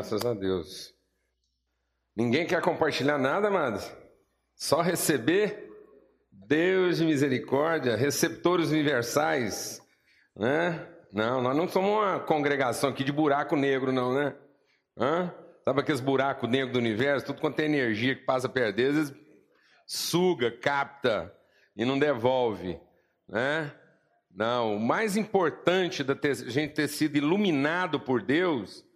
[0.00, 0.94] Graças a Deus.
[2.16, 3.92] Ninguém quer compartilhar nada, amados?
[4.56, 5.70] Só receber?
[6.32, 9.78] Deus de misericórdia, receptores universais,
[10.34, 10.88] né?
[11.12, 14.34] Não, nós não somos uma congregação aqui de buraco negro, não, né?
[14.96, 15.34] Hã?
[15.66, 17.26] Sabe aqueles buracos negros do universo?
[17.26, 19.12] Tudo quanto tem energia que passa perto deles,
[19.86, 21.30] suga, capta
[21.76, 22.80] e não devolve,
[23.28, 23.70] né?
[24.30, 28.88] Não, o mais importante da gente ter sido iluminado por Deus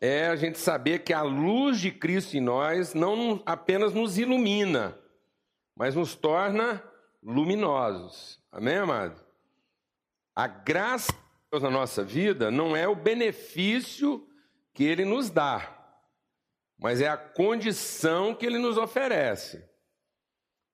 [0.00, 4.98] é a gente saber que a luz de Cristo em nós não apenas nos ilumina,
[5.74, 6.82] mas nos torna
[7.22, 8.40] luminosos.
[8.52, 9.24] Amém, amado?
[10.34, 11.18] A graça de
[11.50, 14.28] Deus na nossa vida não é o benefício
[14.74, 15.74] que Ele nos dá,
[16.78, 19.66] mas é a condição que Ele nos oferece.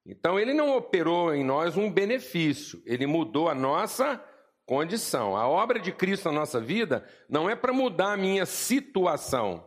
[0.04, 4.22] Então, Ele não operou em nós um benefício, Ele mudou a nossa
[4.66, 5.36] condição.
[5.36, 9.66] A obra de Cristo na nossa vida não é para mudar a minha situação,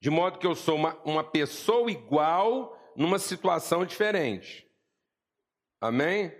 [0.00, 4.66] de modo que eu sou uma, uma pessoa igual numa situação diferente.
[5.80, 6.34] Amém?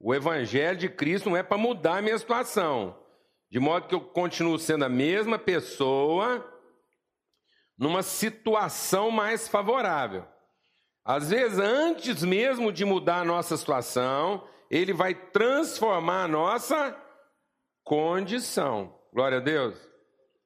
[0.00, 2.98] O Evangelho de Cristo não é para mudar a minha situação,
[3.50, 6.46] de modo que eu continuo sendo a mesma pessoa
[7.76, 10.26] numa situação mais favorável.
[11.04, 16.96] Às vezes, antes mesmo de mudar a nossa situação, ele vai transformar a nossa
[17.82, 18.94] condição.
[19.12, 19.74] Glória a Deus.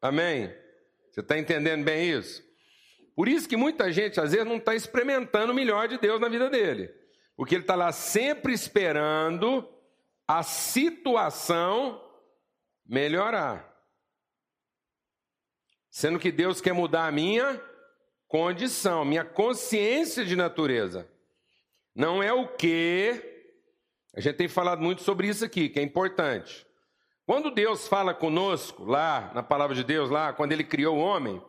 [0.00, 0.54] Amém?
[1.10, 2.42] Você está entendendo bem isso?
[3.14, 6.28] Por isso que muita gente, às vezes, não está experimentando o melhor de Deus na
[6.28, 6.88] vida dele.
[7.36, 9.68] Porque ele está lá sempre esperando
[10.26, 12.00] a situação
[12.86, 13.70] melhorar.
[15.90, 17.62] Sendo que Deus quer mudar a minha
[18.26, 21.06] condição, minha consciência de natureza.
[21.94, 23.31] Não é o que
[24.14, 26.66] a gente tem falado muito sobre isso aqui, que é importante.
[27.24, 31.40] Quando Deus fala conosco, lá na palavra de Deus, lá, quando ele criou o homem,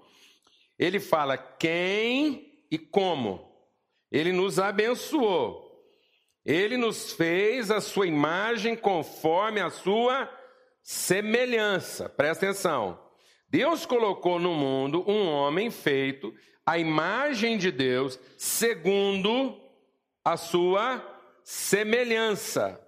[0.79, 3.52] ele fala quem e como.
[4.12, 5.72] Ele nos abençoou.
[6.46, 10.29] Ele nos fez a sua imagem conforme a sua
[10.81, 12.07] semelhança.
[12.07, 13.00] Presta atenção.
[13.50, 16.34] Deus colocou no mundo um homem feito
[16.66, 19.59] à imagem de Deus, segundo
[20.23, 21.12] a sua
[21.44, 22.80] semelhança.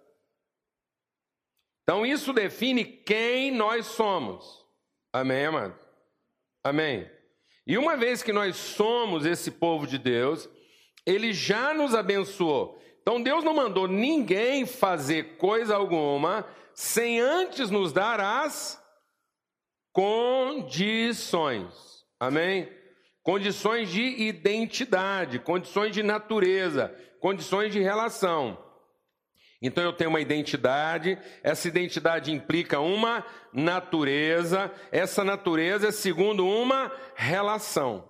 [1.84, 4.66] Então isso define quem nós somos.
[5.14, 5.80] Amém, amado?
[6.64, 7.10] Amém.
[7.68, 10.50] E uma vez que nós somos esse povo de Deus,
[11.06, 12.82] ele já nos abençoou.
[13.02, 18.84] Então Deus não mandou ninguém fazer coisa alguma sem antes nos dar as
[19.94, 21.72] condições.
[22.20, 22.70] Amém?
[23.24, 26.94] Condições de identidade, condições de natureza,
[27.26, 28.56] condições de relação.
[29.60, 36.92] Então eu tenho uma identidade, essa identidade implica uma natureza, essa natureza é segundo uma
[37.16, 38.08] relação.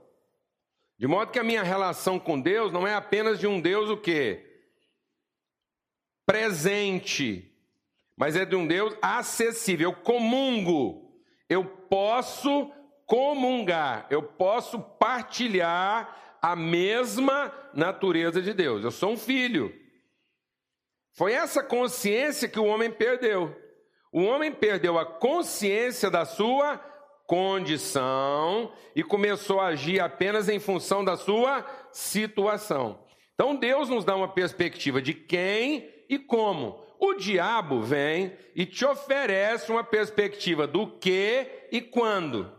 [1.00, 3.96] De modo que a minha relação com Deus não é apenas de um Deus o
[3.96, 4.66] quê?
[6.26, 7.58] Presente,
[8.18, 9.92] mas é de um Deus acessível.
[9.92, 11.18] Eu comungo,
[11.48, 12.70] eu posso
[13.06, 18.84] comungar, eu posso partilhar a mesma natureza de Deus.
[18.84, 19.74] Eu sou um filho.
[21.14, 23.60] Foi essa consciência que o homem perdeu.
[24.14, 26.78] O homem perdeu a consciência da sua
[27.26, 33.04] condição e começou a agir apenas em função da sua situação.
[33.34, 36.80] Então Deus nos dá uma perspectiva de quem e como.
[37.00, 42.54] O diabo vem e te oferece uma perspectiva do que e quando.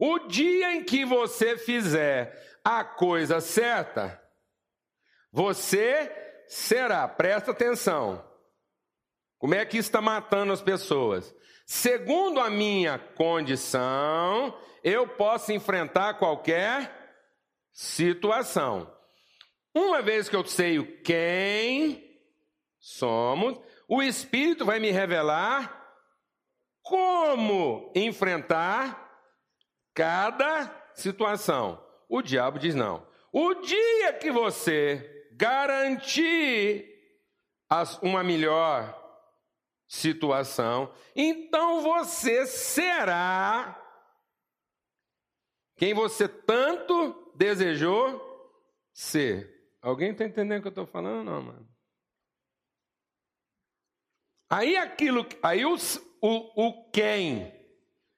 [0.00, 4.18] O dia em que você fizer a coisa certa,
[5.30, 6.10] você
[6.48, 8.26] será, presta atenção.
[9.38, 11.34] Como é que está matando as pessoas?
[11.66, 17.14] Segundo a minha condição, eu posso enfrentar qualquer
[17.70, 18.90] situação.
[19.74, 22.18] Uma vez que eu sei quem
[22.78, 25.78] somos, o Espírito vai me revelar
[26.82, 28.99] como enfrentar
[30.00, 31.86] cada situação.
[32.08, 33.06] O diabo diz não.
[33.30, 36.88] O dia que você garantir
[38.00, 38.96] uma melhor
[39.86, 43.76] situação, então você será
[45.76, 48.26] quem você tanto desejou
[48.94, 49.54] ser.
[49.82, 51.24] Alguém está entendendo o que eu estou falando?
[51.24, 51.68] Não, mano.
[54.48, 55.76] Aí aquilo, aí o,
[56.22, 57.59] o, o quem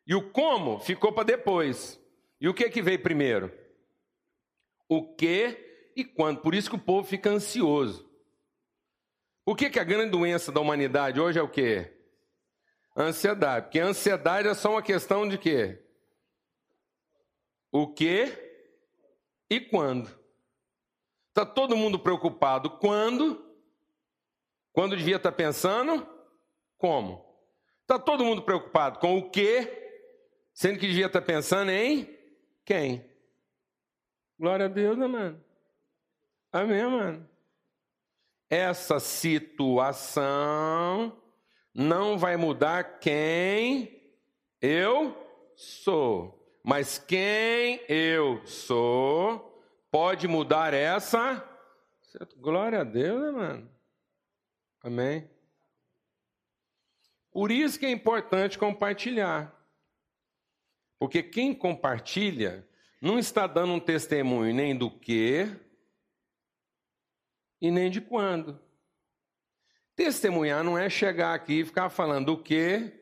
[0.06, 2.00] e o como ficou para depois.
[2.40, 3.52] E o que que veio primeiro?
[4.88, 6.40] O que e quando.
[6.40, 8.10] Por isso que o povo fica ansioso.
[9.44, 11.92] O que que a grande doença da humanidade hoje é o quê?
[12.96, 13.66] Ansiedade.
[13.66, 15.82] Porque ansiedade é só uma questão de quê?
[17.70, 18.30] O que
[19.48, 20.10] e quando.
[21.28, 23.42] Está todo mundo preocupado quando?
[24.72, 26.06] Quando devia estar tá pensando?
[26.76, 27.24] Como?
[27.82, 29.81] Está todo mundo preocupado com o que?
[30.52, 32.08] Sendo que devia estar tá pensando em
[32.64, 33.04] quem?
[34.38, 35.42] Glória a Deus, né, mano?
[36.52, 37.28] Amém, mano?
[38.50, 40.12] Essa situação
[41.74, 44.02] não vai mudar quem
[44.60, 45.16] eu
[45.56, 46.38] sou.
[46.62, 51.42] Mas quem eu sou pode mudar essa.
[52.36, 53.70] Glória a Deus, né, mano?
[54.82, 55.28] Amém?
[57.30, 59.61] Por isso que é importante compartilhar.
[61.02, 62.64] Porque quem compartilha
[63.00, 65.48] não está dando um testemunho nem do que
[67.60, 68.56] e nem de quando.
[69.96, 72.92] Testemunhar não é chegar aqui e ficar falando do que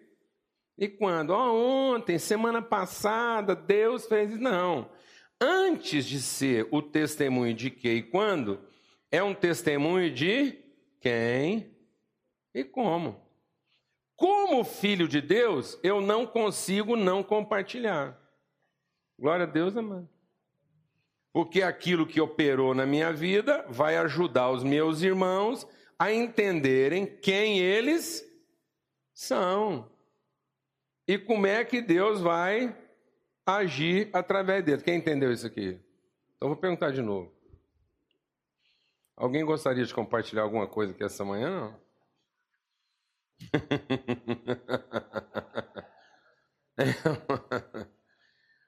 [0.79, 1.35] e quando?
[1.35, 4.31] Oh, ontem, semana passada, Deus fez.
[4.41, 4.91] Não.
[5.39, 8.63] Antes de ser o testemunho de que e quando,
[9.11, 10.59] é um testemunho de
[11.01, 11.77] quem
[12.55, 13.21] e como.
[14.21, 18.21] Como filho de Deus, eu não consigo não compartilhar.
[19.19, 20.07] Glória a Deus, amado.
[21.33, 25.67] Porque aquilo que operou na minha vida vai ajudar os meus irmãos
[25.99, 28.23] a entenderem quem eles
[29.15, 29.91] são
[31.09, 32.77] e como é que Deus vai
[33.47, 34.83] agir através dele.
[34.83, 35.81] Quem entendeu isso aqui?
[36.37, 37.33] Então vou perguntar de novo.
[39.17, 41.59] Alguém gostaria de compartilhar alguma coisa aqui essa manhã?
[41.59, 41.90] Não?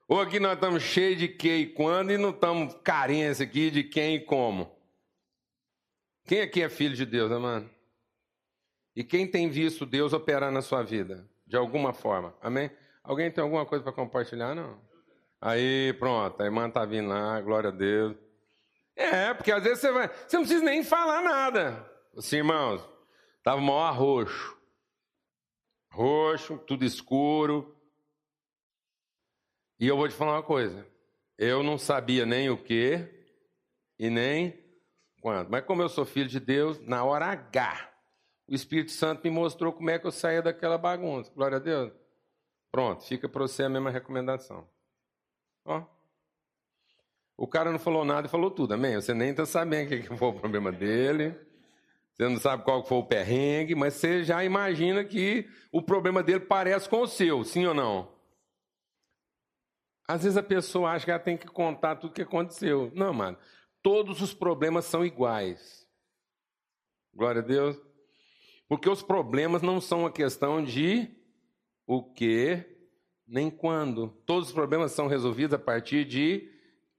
[0.08, 3.84] Ou aqui nós estamos cheios de que e quando e não estamos carência aqui de
[3.84, 4.76] quem e como.
[6.26, 7.70] Quem aqui é filho de Deus, amado?
[8.94, 11.30] E quem tem visto Deus operar na sua vida?
[11.52, 12.34] de alguma forma.
[12.40, 12.70] Amém?
[13.04, 14.54] Alguém tem alguma coisa para compartilhar?
[14.54, 14.80] Não?
[15.38, 18.16] Aí, pronto, a irmã está vindo lá, glória a Deus.
[18.96, 20.08] É, porque às vezes você vai.
[20.08, 21.86] Você não precisa nem falar nada.
[22.16, 22.82] Assim, irmãos,
[23.36, 24.56] estava maior roxo.
[25.92, 27.76] Roxo, tudo escuro.
[29.78, 30.86] E eu vou te falar uma coisa.
[31.36, 33.08] Eu não sabia nem o que
[33.98, 34.58] e nem
[35.20, 35.50] quando.
[35.50, 37.92] Mas como eu sou filho de Deus, na hora H,
[38.48, 41.30] o Espírito Santo me mostrou como é que eu saía daquela bagunça.
[41.34, 41.92] Glória a Deus.
[42.70, 44.66] Pronto, fica para você a mesma recomendação.
[45.64, 45.84] Ó.
[47.36, 48.94] O cara não falou nada e falou tudo, amém?
[48.94, 51.51] Você nem está sabendo o que foi o problema dele.
[52.14, 56.40] Você não sabe qual foi o perrengue, mas você já imagina que o problema dele
[56.40, 58.12] parece com o seu, sim ou não?
[60.06, 62.92] Às vezes a pessoa acha que ela tem que contar tudo o que aconteceu.
[62.94, 63.38] Não, mano.
[63.82, 65.88] Todos os problemas são iguais.
[67.14, 67.80] Glória a Deus.
[68.68, 71.08] Porque os problemas não são uma questão de
[71.86, 72.64] o que
[73.26, 74.08] nem quando.
[74.26, 76.50] Todos os problemas são resolvidos a partir de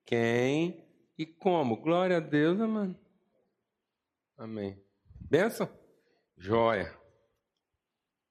[0.06, 0.83] quem
[1.18, 1.77] e como.
[1.77, 2.98] Glória a Deus, amém.
[4.38, 4.83] Amém.
[5.33, 5.68] Benção?
[6.38, 6.95] Joia.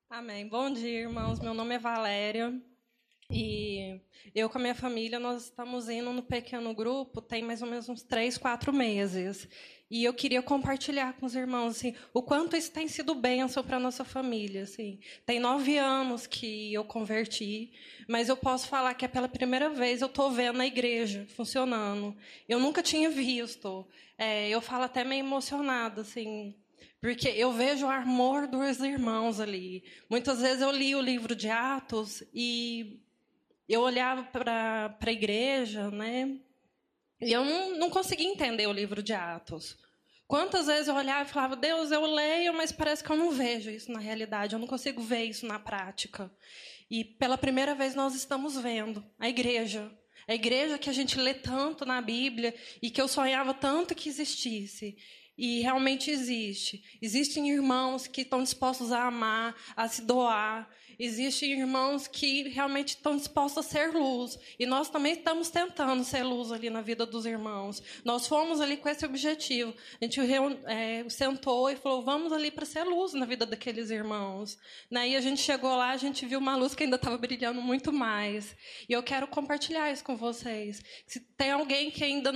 [0.09, 0.47] Amém.
[0.47, 1.41] Bom dia, irmãos.
[1.41, 2.57] Meu nome é Valéria.
[3.29, 4.01] E
[4.33, 7.89] eu com a minha família, nós estamos indo no pequeno grupo tem mais ou menos
[7.89, 9.49] uns três, quatro meses.
[9.91, 13.81] E eu queria compartilhar com os irmãos assim, o quanto isso tem sido bênção para
[13.81, 14.63] nossa família.
[14.63, 15.01] Assim.
[15.27, 17.73] Tem nove anos que eu converti,
[18.09, 22.17] mas eu posso falar que é pela primeira vez eu estou vendo a igreja funcionando.
[22.49, 23.89] Eu nunca tinha visto.
[24.17, 26.55] É, eu falo até meio emocionada, assim,
[27.01, 29.85] porque eu vejo o amor dos irmãos ali.
[30.09, 33.01] Muitas vezes eu li o livro de Atos e
[33.69, 36.39] eu olhava para a igreja, né?
[37.21, 39.77] E eu não, não conseguia entender o livro de Atos.
[40.27, 43.71] Quantas vezes eu olhava e falava, Deus, eu leio, mas parece que eu não vejo
[43.71, 46.33] isso na realidade, eu não consigo ver isso na prática.
[46.91, 49.91] E pela primeira vez nós estamos vendo a igreja.
[50.27, 54.09] A igreja que a gente lê tanto na Bíblia e que eu sonhava tanto que
[54.09, 54.97] existisse.
[55.37, 56.83] E realmente existe.
[57.01, 63.17] Existem irmãos que estão dispostos a amar, a se doar, Existem irmãos que realmente estão
[63.17, 64.39] dispostos a ser luz.
[64.57, 67.83] E nós também estamos tentando ser luz ali na vida dos irmãos.
[68.05, 69.75] Nós fomos ali com esse objetivo.
[70.01, 70.21] A gente
[70.67, 74.57] é, sentou e falou: vamos ali para ser luz na vida daqueles irmãos.
[74.89, 75.11] Né?
[75.11, 77.93] E a gente chegou lá, a gente viu uma luz que ainda estava brilhando muito
[77.93, 78.55] mais.
[78.89, 80.83] E eu quero compartilhar isso com vocês.
[81.05, 82.33] Se tem alguém que ainda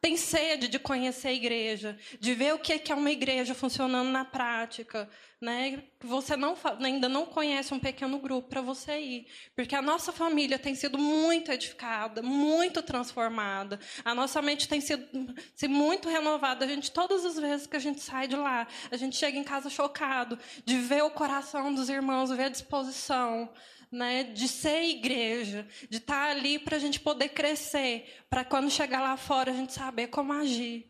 [0.00, 4.24] tem sede de conhecer a igreja, de ver o que é uma igreja funcionando na
[4.24, 5.82] prática, né?
[6.02, 10.58] Você não, ainda não conhece um pequeno grupo para você ir, porque a nossa família
[10.58, 15.06] tem sido muito edificada, muito transformada, a nossa mente tem sido,
[15.54, 16.64] sido muito renovada.
[16.64, 19.44] A gente todas as vezes que a gente sai de lá, a gente chega em
[19.44, 23.50] casa chocado de ver o coração dos irmãos, ver a disposição,
[23.90, 29.00] né, de ser igreja, de estar ali para a gente poder crescer, para quando chegar
[29.00, 30.86] lá fora a gente saber como agir.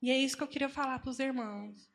[0.00, 1.88] E é isso que eu queria falar para os irmãos.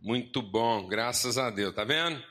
[0.00, 2.22] Muito bom, graças a Deus, tá vendo?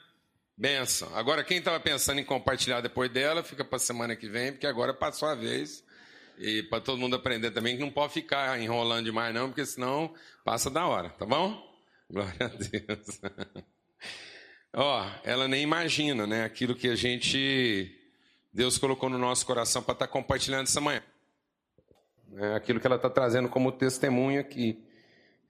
[0.58, 1.14] Benção.
[1.16, 4.94] Agora, quem estava pensando em compartilhar depois dela, fica para semana que vem, porque agora
[4.94, 5.84] passou a vez.
[6.38, 10.14] E para todo mundo aprender também que não pode ficar enrolando demais, não, porque senão
[10.44, 11.62] passa da hora, tá bom?
[12.10, 13.22] Glória a Deus.
[14.78, 16.44] Ó, ela nem imagina, né?
[16.44, 17.98] Aquilo que a gente,
[18.54, 21.02] Deus colocou no nosso coração para estar tá compartilhando essa manhã.
[22.36, 24.86] É aquilo que ela está trazendo como testemunho aqui.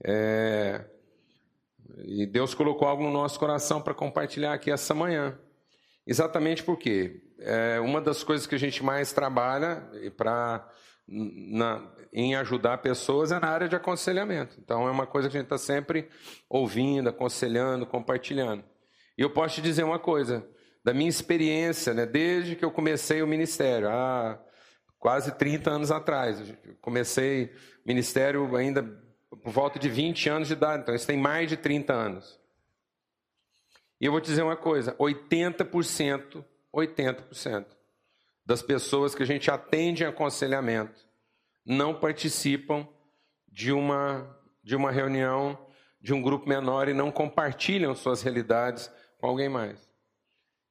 [0.03, 0.85] É...
[2.03, 5.35] E Deus colocou algo no nosso coração para compartilhar aqui essa manhã.
[6.05, 10.69] Exatamente porque é uma das coisas que a gente mais trabalha para
[12.13, 14.55] em ajudar pessoas é na área de aconselhamento.
[14.59, 16.09] Então é uma coisa que a gente está sempre
[16.47, 18.63] ouvindo, aconselhando, compartilhando.
[19.17, 20.47] E eu posso te dizer uma coisa,
[20.83, 24.39] da minha experiência, né, desde que eu comecei o ministério, há
[24.99, 26.41] quase 30 anos atrás.
[26.81, 27.53] comecei
[27.85, 28.83] ministério ainda
[29.29, 32.39] por volta de 20 anos de idade, então isso tem mais de 30 anos.
[33.99, 36.43] E eu vou te dizer uma coisa: 80%,
[36.73, 37.65] 80%
[38.45, 41.03] das pessoas que a gente atende em aconselhamento
[41.65, 42.87] não participam
[43.47, 45.57] de uma, de uma reunião,
[45.99, 49.79] de um grupo menor e não compartilham suas realidades com alguém mais.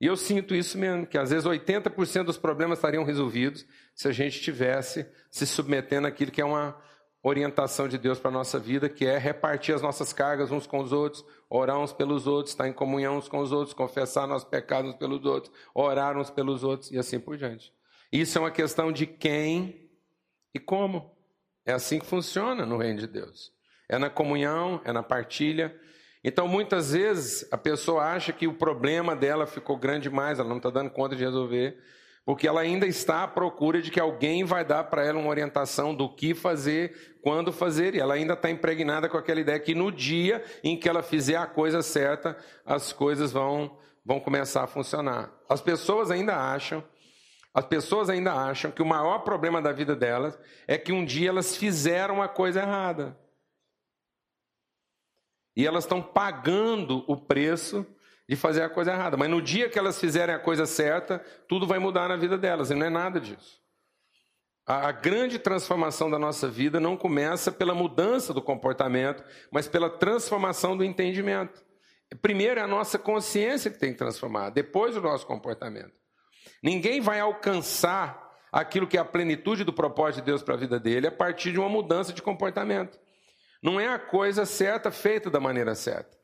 [0.01, 4.13] E eu sinto isso mesmo, que às vezes 80% dos problemas estariam resolvidos se a
[4.13, 6.77] gente tivesse se submetendo àquilo que é uma
[7.23, 10.81] orientação de Deus para a nossa vida, que é repartir as nossas cargas uns com
[10.81, 14.47] os outros, orar uns pelos outros, estar em comunhão uns com os outros, confessar nossos
[14.47, 17.73] pecados uns pelos outros, orar uns pelos outros e assim por diante.
[18.13, 19.91] Isso é uma questão de quem
[20.55, 21.17] e como.
[21.65, 23.51] É assim que funciona no reino de Deus.
[23.89, 25.75] É na comunhão, é na partilha,
[26.25, 30.57] então, muitas vezes, a pessoa acha que o problema dela ficou grande demais, ela não
[30.57, 31.77] está dando conta de resolver,
[32.25, 35.95] porque ela ainda está à procura de que alguém vai dar para ela uma orientação
[35.95, 39.93] do que fazer, quando fazer, e ela ainda está impregnada com aquela ideia que no
[39.93, 45.31] dia em que ela fizer a coisa certa, as coisas vão, vão começar a funcionar.
[45.47, 46.83] As pessoas ainda acham,
[47.53, 51.29] as pessoas ainda acham que o maior problema da vida delas é que um dia
[51.29, 53.15] elas fizeram a coisa errada.
[55.57, 57.87] E elas estão pagando o preço
[58.29, 59.17] de fazer a coisa errada.
[59.17, 61.19] Mas no dia que elas fizerem a coisa certa,
[61.49, 62.71] tudo vai mudar na vida delas.
[62.71, 63.63] E não é nada disso.
[64.67, 70.75] A, grande transformação da nossa vida não começa pela mudança do comportamento, mas pela transformação
[70.75, 71.63] do entendimento.
[72.23, 75.93] Primeiro é a nossa consciência que tem que transformar, depois o nosso comportamento.
[76.63, 80.81] Ninguém vai alcançar aquilo que é a plenitude do propósito de Deus para a vida
[80.81, 82.99] dele a partir de uma mudança de comportamento.
[83.65, 86.15] Não é a coisa certa feita da maneira certa.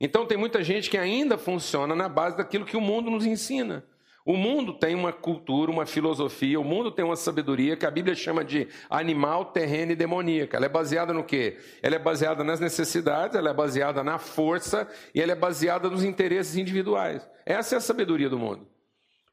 [0.00, 3.84] Então tem muita gente que ainda funciona na base daquilo que o mundo nos ensina.
[4.24, 8.14] O mundo tem uma cultura, uma filosofia, o mundo tem uma sabedoria que a Bíblia
[8.14, 10.56] chama de animal, terreno e demoníaca.
[10.56, 11.58] Ela é baseada no quê?
[11.82, 16.04] Ela é baseada nas necessidades, ela é baseada na força e ela é baseada nos
[16.04, 17.28] interesses individuais.
[17.44, 18.68] Essa é a sabedoria do mundo.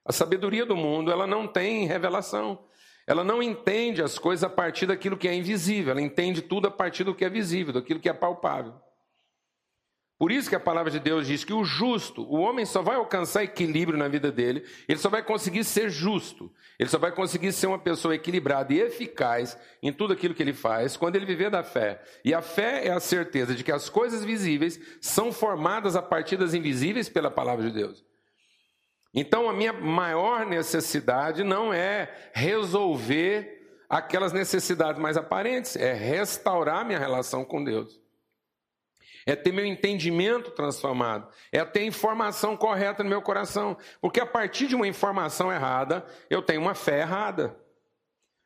[0.03, 2.67] A sabedoria do mundo, ela não tem revelação.
[3.10, 6.72] Ela não entende as coisas a partir daquilo que é invisível, ela entende tudo a
[6.72, 8.75] partir do que é visível, daquilo que é palpável.
[10.16, 12.98] Por isso que a palavra de Deus diz que o justo, o homem só vai
[12.98, 17.51] alcançar equilíbrio na vida dele, ele só vai conseguir ser justo, ele só vai conseguir
[17.51, 21.50] ser uma pessoa equilibrada e eficaz em tudo aquilo que ele faz quando ele viver
[21.50, 22.04] da fé.
[22.24, 26.38] E a fé é a certeza de que as coisas visíveis são formadas a partir
[26.38, 28.08] das invisíveis pela palavra de Deus.
[29.13, 37.00] Então, a minha maior necessidade não é resolver aquelas necessidades mais aparentes, é restaurar minha
[37.00, 38.00] relação com Deus.
[39.25, 44.68] É ter meu entendimento transformado, é ter informação correta no meu coração, porque a partir
[44.68, 47.56] de uma informação errada, eu tenho uma fé errada.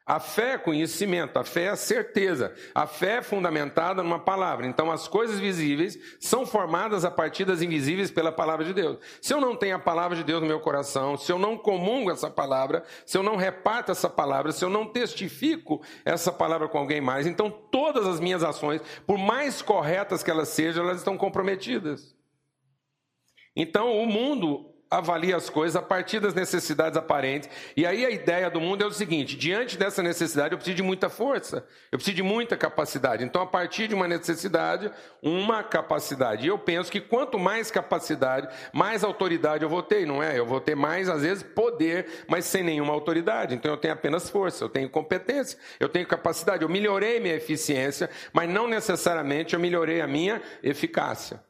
[0.06, 4.68] A fé é conhecimento, a fé é certeza, a fé é fundamentada numa palavra.
[4.68, 8.98] Então, as coisas visíveis são formadas a partir das invisíveis pela palavra de Deus.
[9.22, 12.12] Se eu não tenho a palavra de Deus no meu coração, se eu não comungo
[12.12, 16.78] essa palavra, se eu não reparto essa palavra, se eu não testifico essa palavra com
[16.78, 21.18] alguém mais, então todas as minhas ações, por mais corretas que elas sejam, elas estão
[21.18, 22.14] comprometidas.
[23.56, 27.50] Então, o mundo avalia as coisas a partir das necessidades aparentes.
[27.76, 30.84] E aí a ideia do mundo é o seguinte: diante dessa necessidade, eu preciso de
[30.84, 33.24] muita força, eu preciso de muita capacidade.
[33.24, 36.46] Então, a partir de uma necessidade, uma capacidade.
[36.46, 40.38] E eu penso que quanto mais capacidade, mais autoridade eu vou ter, não é?
[40.38, 43.56] Eu vou ter mais, às vezes, poder, mas sem nenhuma autoridade.
[43.56, 46.62] Então, eu tenho apenas força, eu tenho competência, eu tenho capacidade.
[46.62, 51.42] Eu melhorei minha eficiência, mas não necessariamente eu melhorei a minha eficácia.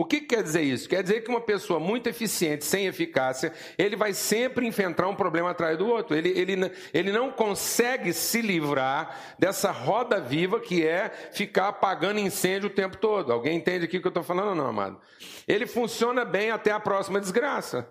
[0.00, 0.88] O que quer dizer isso?
[0.88, 5.50] Quer dizer que uma pessoa muito eficiente, sem eficácia, ele vai sempre enfrentar um problema
[5.50, 6.16] atrás do outro.
[6.16, 12.70] Ele, ele, ele não consegue se livrar dessa roda viva que é ficar apagando incêndio
[12.70, 13.30] o tempo todo.
[13.30, 14.98] Alguém entende aqui o que eu estou falando não, amado?
[15.46, 17.86] Ele funciona bem até a próxima desgraça.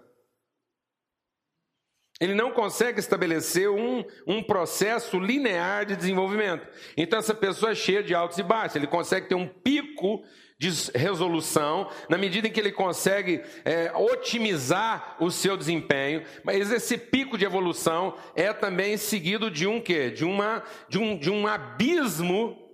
[2.20, 6.68] Ele não consegue estabelecer um, um processo linear de desenvolvimento.
[6.98, 8.76] Então, essa pessoa é cheia de altos e baixos.
[8.76, 10.22] Ele consegue ter um pico
[10.58, 16.98] de resolução, na medida em que ele consegue é, otimizar o seu desempenho, mas esse
[16.98, 20.10] pico de evolução é também seguido de um quê?
[20.10, 22.69] De, uma, de, um, de um abismo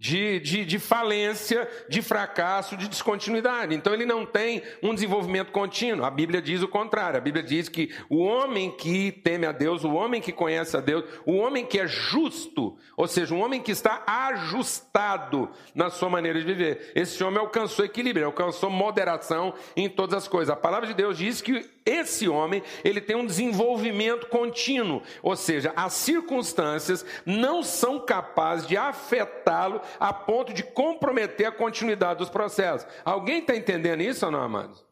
[0.00, 3.74] de, de, de, falência, de fracasso, de descontinuidade.
[3.74, 6.06] Então ele não tem um desenvolvimento contínuo.
[6.06, 7.18] A Bíblia diz o contrário.
[7.18, 10.80] A Bíblia diz que o homem que teme a Deus, o homem que conhece a
[10.80, 16.08] Deus, o homem que é justo, ou seja, um homem que está ajustado na sua
[16.08, 20.50] maneira de viver, esse homem alcançou equilíbrio, alcançou moderação em todas as coisas.
[20.50, 25.72] A palavra de Deus diz que esse homem, ele tem um desenvolvimento contínuo, ou seja,
[25.74, 32.86] as circunstâncias não são capazes de afetá-lo a ponto de comprometer a continuidade dos processos.
[33.04, 34.89] Alguém está entendendo isso ou não, amados?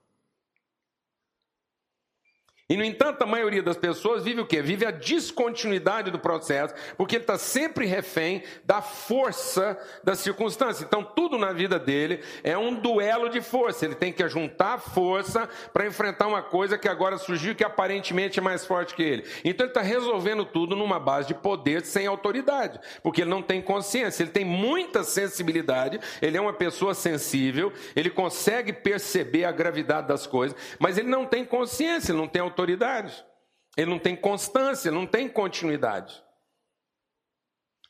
[2.71, 4.61] E, no entanto, a maioria das pessoas vive o quê?
[4.61, 10.83] Vive a descontinuidade do processo, porque ele está sempre refém da força das circunstâncias.
[10.83, 13.87] Então, tudo na vida dele é um duelo de força.
[13.87, 18.43] Ele tem que juntar força para enfrentar uma coisa que agora surgiu que aparentemente é
[18.43, 19.25] mais forte que ele.
[19.43, 23.63] Então, ele está resolvendo tudo numa base de poder sem autoridade, porque ele não tem
[23.63, 24.23] consciência.
[24.23, 30.27] Ele tem muita sensibilidade, ele é uma pessoa sensível, ele consegue perceber a gravidade das
[30.27, 33.25] coisas, mas ele não tem consciência, ele não tem autoridade autoridade.
[33.77, 36.23] Ele não tem constância, não tem continuidade.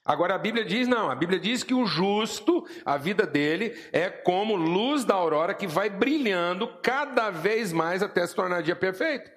[0.04, 4.08] Agora a Bíblia diz não, a Bíblia diz que o justo, a vida dele é
[4.08, 9.30] como luz da aurora que vai brilhando cada vez mais até se tornar dia perfeito.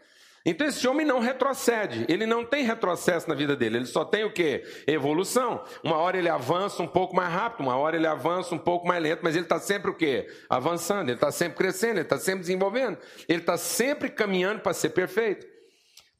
[0.45, 4.23] Então esse homem não retrocede, ele não tem retrocesso na vida dele, ele só tem
[4.23, 4.63] o que?
[4.87, 5.63] Evolução.
[5.83, 9.01] Uma hora ele avança um pouco mais rápido, uma hora ele avança um pouco mais
[9.01, 10.27] lento, mas ele está sempre o que?
[10.49, 12.97] Avançando, ele está sempre crescendo, ele está sempre desenvolvendo,
[13.29, 15.45] ele está sempre caminhando para ser perfeito.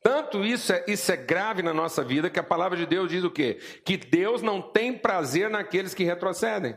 [0.03, 3.23] Tanto isso é, isso é grave na nossa vida que a palavra de Deus diz
[3.23, 3.59] o quê?
[3.83, 6.75] Que Deus não tem prazer naqueles que retrocedem.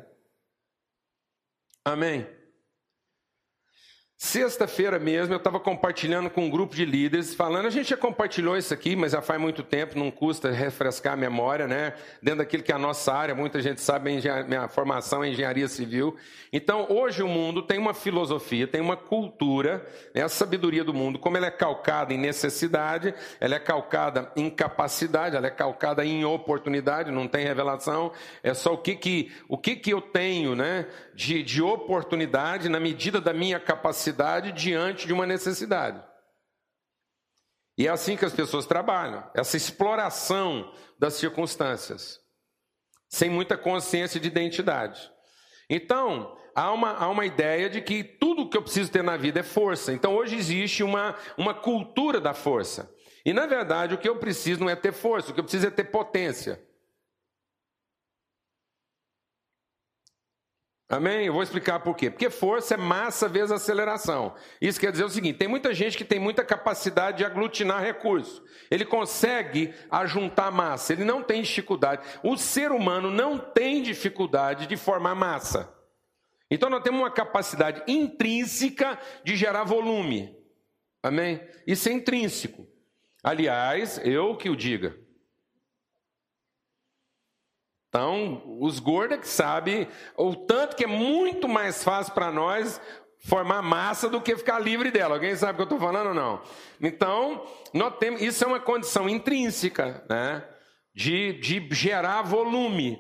[1.85, 2.27] Amém.
[4.25, 8.57] Sexta-feira mesmo eu estava compartilhando com um grupo de líderes, falando, a gente já compartilhou
[8.57, 11.93] isso aqui, mas já faz muito tempo, não custa refrescar a memória, né?
[12.23, 14.11] Dentro daquilo que é a nossa área, muita gente sabe,
[14.49, 16.17] minha formação é engenharia civil.
[16.51, 20.23] Então, hoje o mundo tem uma filosofia, tem uma cultura, né?
[20.23, 25.37] a sabedoria do mundo, como ela é calcada em necessidade, ela é calcada em capacidade,
[25.37, 28.11] ela é calcada em oportunidade, não tem revelação,
[28.43, 30.87] é só o que que, o que, que eu tenho, né?
[31.15, 36.03] De, de oportunidade na medida da minha capacidade diante de uma necessidade.
[37.77, 42.21] E é assim que as pessoas trabalham, essa exploração das circunstâncias,
[43.09, 45.11] sem muita consciência de identidade.
[45.69, 49.41] Então, há uma, há uma ideia de que tudo que eu preciso ter na vida
[49.41, 49.93] é força.
[49.93, 52.93] Então, hoje existe uma, uma cultura da força.
[53.25, 55.67] E, na verdade, o que eu preciso não é ter força, o que eu preciso
[55.67, 56.63] é ter potência.
[60.95, 61.27] Amém?
[61.27, 62.09] Eu vou explicar por quê.
[62.09, 64.33] Porque força é massa vezes aceleração.
[64.61, 68.41] Isso quer dizer o seguinte: tem muita gente que tem muita capacidade de aglutinar recursos.
[68.71, 72.07] Ele consegue ajuntar massa, ele não tem dificuldade.
[72.23, 75.69] O ser humano não tem dificuldade de formar massa.
[76.49, 80.37] Então nós temos uma capacidade intrínseca de gerar volume.
[81.03, 81.41] Amém?
[81.67, 82.69] Isso é intrínseco.
[83.21, 84.97] Aliás, eu que o diga.
[87.95, 92.81] Então, os gordos que sabem o tanto que é muito mais fácil para nós
[93.21, 95.15] formar massa do que ficar livre dela.
[95.15, 96.43] Alguém sabe o que eu estou falando ou não?
[96.81, 100.45] Então, nós temos, isso é uma condição intrínseca, né?
[100.93, 102.99] De, de gerar volume.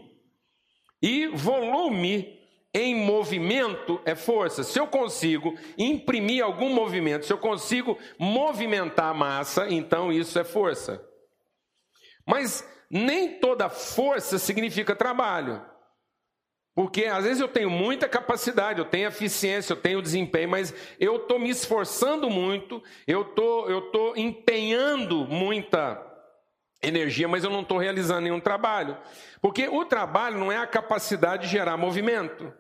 [1.03, 2.39] E volume
[2.73, 4.63] em movimento é força.
[4.63, 10.45] Se eu consigo imprimir algum movimento, se eu consigo movimentar a massa, então isso é
[10.45, 11.05] força.
[12.25, 15.61] Mas nem toda força significa trabalho.
[16.77, 21.17] Porque às vezes eu tenho muita capacidade, eu tenho eficiência, eu tenho desempenho, mas eu
[21.17, 26.01] estou me esforçando muito, eu tô, estou tô empenhando muita
[26.81, 28.97] energia, mas eu não estou realizando nenhum trabalho.
[29.41, 32.53] Porque o trabalho não é a capacidade de gerar movimento.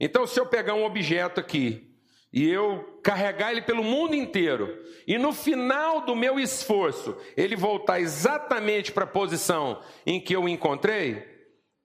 [0.00, 1.91] Então, se eu pegar um objeto aqui
[2.32, 8.00] e eu carregar ele pelo mundo inteiro, e no final do meu esforço ele voltar
[8.00, 11.30] exatamente para a posição em que eu encontrei,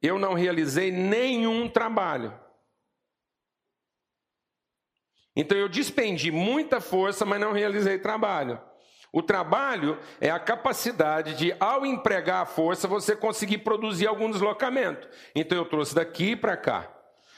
[0.01, 2.33] eu não realizei nenhum trabalho.
[5.35, 8.59] Então eu dispendi muita força, mas não realizei trabalho.
[9.11, 15.07] O trabalho é a capacidade de, ao empregar a força, você conseguir produzir algum deslocamento.
[15.35, 16.96] Então eu trouxe daqui para cá.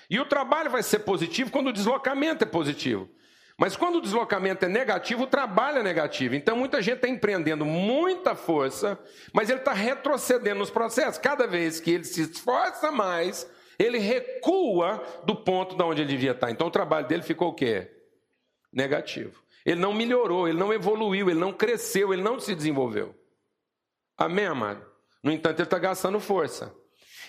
[0.10, 3.10] E o trabalho vai ser positivo quando o deslocamento é positivo.
[3.58, 6.34] Mas quando o deslocamento é negativo, o trabalho é negativo.
[6.34, 8.98] Então muita gente está empreendendo muita força,
[9.34, 11.18] mas ele está retrocedendo nos processos.
[11.18, 16.32] Cada vez que ele se esforça mais, ele recua do ponto de onde ele devia
[16.32, 16.50] estar.
[16.50, 17.92] Então o trabalho dele ficou o quê?
[18.72, 19.44] Negativo.
[19.66, 23.14] Ele não melhorou, ele não evoluiu, ele não cresceu, ele não se desenvolveu.
[24.18, 24.86] Amém, amado?
[25.22, 26.74] No entanto, ele está gastando força.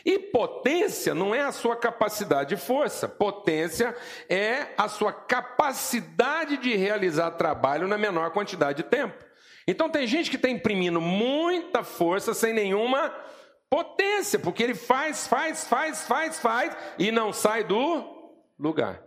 [0.04, 3.96] E potência não é a sua capacidade de força, potência
[4.28, 9.24] é a sua capacidade de realizar trabalho na menor quantidade de tempo.
[9.66, 13.14] Então tem gente que está imprimindo muita força sem nenhuma
[13.68, 19.02] potência, porque ele faz, faz, faz, faz, faz e não sai do lugar.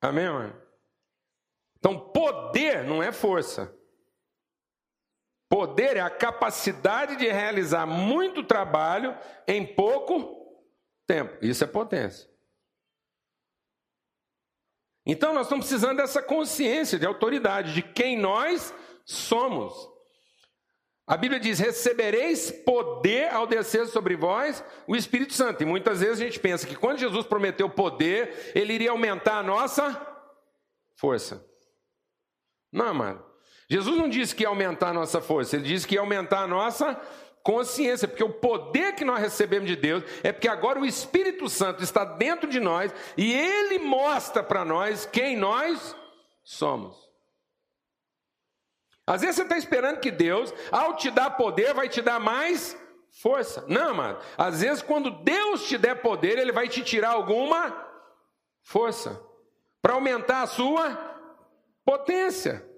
[0.00, 0.62] Amém, mano?
[1.78, 3.74] Então poder não é força.
[5.54, 10.52] Poder é a capacidade de realizar muito trabalho em pouco
[11.06, 11.38] tempo.
[11.40, 12.28] Isso é potência.
[15.06, 19.88] Então nós estamos precisando dessa consciência de autoridade, de quem nós somos.
[21.06, 25.62] A Bíblia diz: recebereis poder ao descer sobre vós o Espírito Santo.
[25.62, 29.42] E muitas vezes a gente pensa que quando Jesus prometeu poder, ele iria aumentar a
[29.44, 30.04] nossa
[30.96, 31.48] força.
[32.72, 33.33] Não, amado.
[33.74, 36.46] Jesus não disse que ia aumentar a nossa força, ele disse que ia aumentar a
[36.46, 36.94] nossa
[37.42, 41.82] consciência, porque o poder que nós recebemos de Deus é porque agora o Espírito Santo
[41.82, 45.96] está dentro de nós e ele mostra para nós quem nós
[46.44, 46.96] somos.
[49.04, 52.80] Às vezes você está esperando que Deus, ao te dar poder, vai te dar mais
[53.20, 53.64] força.
[53.66, 54.20] Não, mano.
[54.38, 57.76] Às vezes, quando Deus te der poder, Ele vai te tirar alguma
[58.62, 59.20] força
[59.82, 60.96] para aumentar a sua
[61.84, 62.72] potência.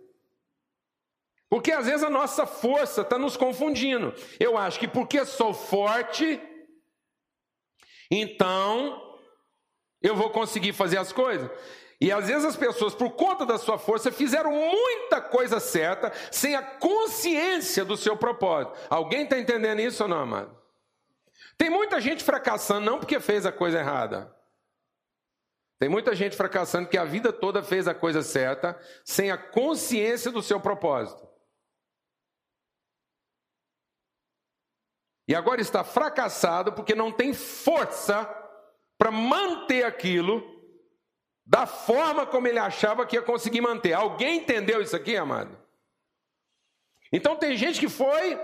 [1.49, 4.13] Porque às vezes a nossa força está nos confundindo.
[4.41, 6.41] Eu acho que porque sou forte,
[8.11, 9.03] então
[10.03, 11.51] eu vou conseguir fazer as coisas.
[12.01, 16.55] E às vezes as pessoas, por conta da sua força, fizeram muita coisa certa sem
[16.55, 18.77] a consciência do seu propósito.
[18.91, 20.57] Alguém está entendendo isso ou não, amado?
[21.57, 24.35] Tem muita gente fracassando não porque fez a coisa errada.
[25.79, 30.31] Tem muita gente fracassando que a vida toda fez a coisa certa sem a consciência
[30.31, 31.27] do seu propósito.
[35.29, 38.25] E agora está fracassado porque não tem força
[38.97, 40.43] para manter aquilo
[41.45, 43.93] da forma como ele achava que ia conseguir manter.
[43.93, 45.57] Alguém entendeu isso aqui, amado?
[47.13, 48.39] Então tem gente que foi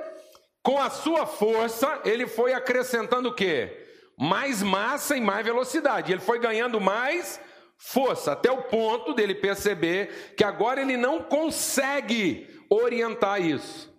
[0.63, 3.87] com a sua força, ele foi acrescentando o quê?
[4.17, 6.13] Mais massa e mais velocidade.
[6.13, 7.41] Ele foi ganhando mais
[7.77, 13.92] força, até o ponto dele perceber que agora ele não consegue orientar isso.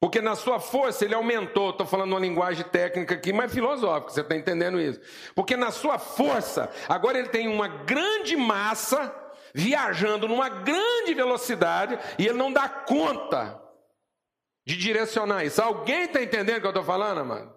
[0.00, 4.20] Porque na sua força ele aumentou, estou falando uma linguagem técnica aqui, mas filosófica, você
[4.20, 5.00] está entendendo isso?
[5.34, 9.14] Porque na sua força, agora ele tem uma grande massa
[9.54, 13.60] viajando numa grande velocidade e ele não dá conta
[14.66, 15.62] de direcionar isso.
[15.62, 17.56] Alguém está entendendo o que eu estou falando, mano?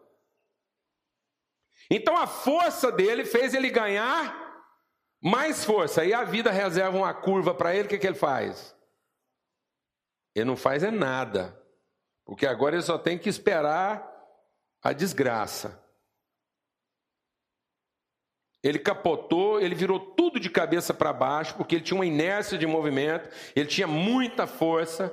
[1.91, 4.63] Então a força dele fez ele ganhar
[5.21, 6.05] mais força.
[6.05, 8.73] E a vida reserva uma curva para ele, o que, que ele faz?
[10.33, 11.58] Ele não faz é nada.
[12.29, 14.07] Porque agora ele só tem que esperar
[14.83, 15.83] a desgraça.
[18.61, 22.67] Ele capotou, ele virou tudo de cabeça para baixo, porque ele tinha uma inércia de
[22.67, 25.11] movimento, ele tinha muita força,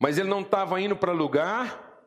[0.00, 2.00] mas ele não estava indo para lugar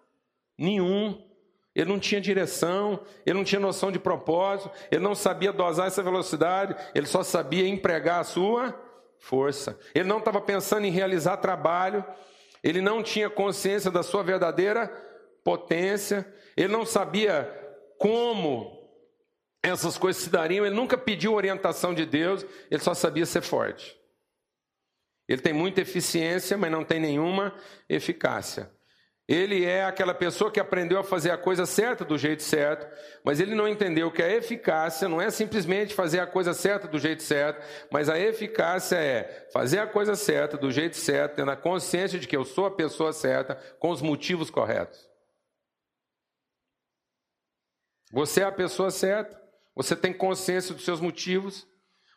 [0.58, 1.30] nenhum.
[1.76, 6.02] Ele não tinha direção, ele não tinha noção de propósito, ele não sabia dosar essa
[6.02, 8.76] velocidade, ele só sabia empregar a sua
[9.20, 9.80] força.
[9.94, 12.04] Ele não estava pensando em realizar trabalho,
[12.64, 14.88] ele não tinha consciência da sua verdadeira
[15.44, 17.50] potência, ele não sabia
[17.98, 18.80] como
[19.64, 23.98] essas coisas se dariam, ele nunca pediu orientação de Deus, ele só sabia ser forte.
[25.28, 27.56] Ele tem muita eficiência, mas não tem nenhuma
[27.88, 28.72] eficácia.
[29.32, 32.86] Ele é aquela pessoa que aprendeu a fazer a coisa certa do jeito certo,
[33.24, 37.00] mas ele não entendeu que a eficácia não é simplesmente fazer a coisa certa do
[37.00, 41.56] jeito certo, mas a eficácia é fazer a coisa certa do jeito certo, tendo a
[41.56, 45.10] consciência de que eu sou a pessoa certa, com os motivos corretos.
[48.12, 49.42] Você é a pessoa certa,
[49.74, 51.66] você tem consciência dos seus motivos,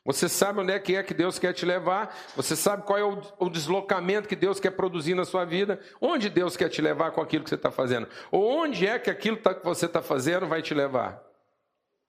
[0.05, 3.05] você sabe onde é que é que Deus quer te levar, você sabe qual é
[3.05, 7.13] o, o deslocamento que Deus quer produzir na sua vida, onde Deus quer te levar
[7.13, 10.03] com aquilo que você está fazendo, ou onde é que aquilo tá, que você está
[10.03, 11.25] fazendo vai te levar.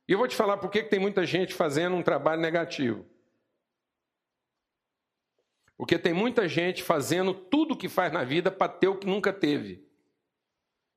[0.08, 3.06] E eu vou te falar por que tem muita gente fazendo um trabalho negativo.
[5.78, 9.08] Porque tem muita gente fazendo tudo o que faz na vida para ter o que
[9.08, 9.86] nunca teve.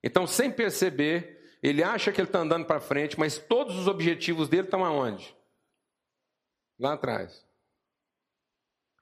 [0.02, 4.48] Então, sem perceber, ele acha que ele está andando para frente, mas todos os objetivos
[4.48, 5.37] dele estão aonde?
[6.78, 7.46] Lá atrás.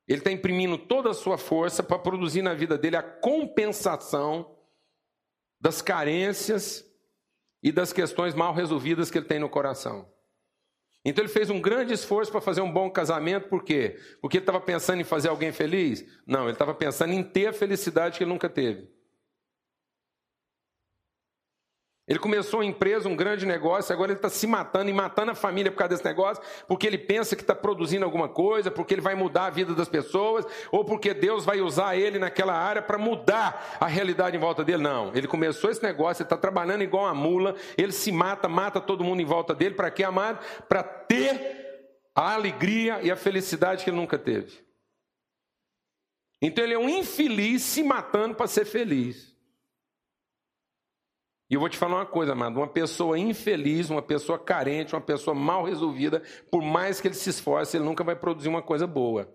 [0.09, 4.57] Ele está imprimindo toda a sua força para produzir na vida dele a compensação
[5.61, 6.85] das carências
[7.62, 10.09] e das questões mal resolvidas que ele tem no coração.
[11.05, 13.99] Então ele fez um grande esforço para fazer um bom casamento, por quê?
[14.21, 16.05] Porque ele estava pensando em fazer alguém feliz?
[16.27, 18.96] Não, ele estava pensando em ter a felicidade que ele nunca teve.
[22.09, 25.35] Ele começou uma empresa, um grande negócio, agora ele está se matando e matando a
[25.35, 29.01] família por causa desse negócio, porque ele pensa que está produzindo alguma coisa, porque ele
[29.01, 32.97] vai mudar a vida das pessoas, ou porque Deus vai usar ele naquela área para
[32.97, 34.85] mudar a realidade em volta dele.
[34.85, 38.81] Não, ele começou esse negócio, ele está trabalhando igual uma mula, ele se mata, mata
[38.81, 40.38] todo mundo em volta dele, para quê, amado?
[40.69, 41.66] Para ter
[42.14, 44.64] a alegria e a felicidade que ele nunca teve.
[46.40, 49.36] Então ele é um infeliz se matando para ser feliz.
[51.49, 55.01] E eu vou te falar uma coisa, amado: uma pessoa infeliz, uma pessoa carente, uma
[55.01, 58.87] pessoa mal resolvida, por mais que ele se esforce, ele nunca vai produzir uma coisa
[58.87, 59.33] boa.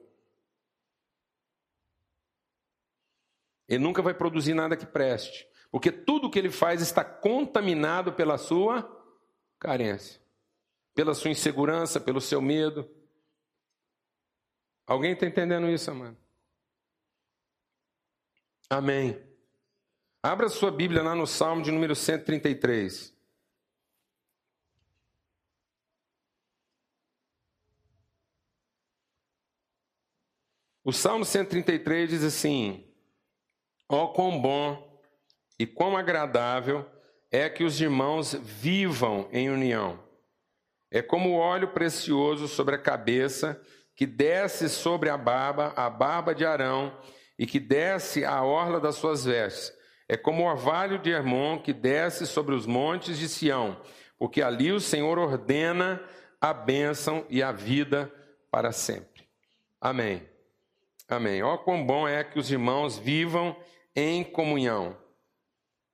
[3.67, 8.37] Ele nunca vai produzir nada que preste, porque tudo que ele faz está contaminado pela
[8.37, 8.83] sua
[9.57, 10.21] carência,
[10.93, 12.89] pela sua insegurança, pelo seu medo.
[14.85, 16.17] Alguém está entendendo isso, amado?
[18.69, 19.30] Amém.
[20.23, 23.11] Abra sua Bíblia lá no Salmo de número 133.
[30.83, 32.87] O Salmo 133 diz assim:
[33.89, 35.01] Ó oh, quão bom
[35.57, 36.87] e quão agradável
[37.31, 40.07] é que os irmãos vivam em união.
[40.91, 43.59] É como o óleo precioso sobre a cabeça
[43.95, 46.95] que desce sobre a barba, a barba de Arão,
[47.39, 49.80] e que desce a orla das suas vestes
[50.11, 53.79] é como o orvalho de Hermon que desce sobre os montes de Sião,
[54.19, 56.03] porque ali o Senhor ordena
[56.41, 58.13] a bênção e a vida
[58.51, 59.23] para sempre.
[59.79, 60.21] Amém.
[61.07, 61.41] Amém.
[61.41, 63.55] Ó, quão bom é que os irmãos vivam
[63.95, 64.97] em comunhão.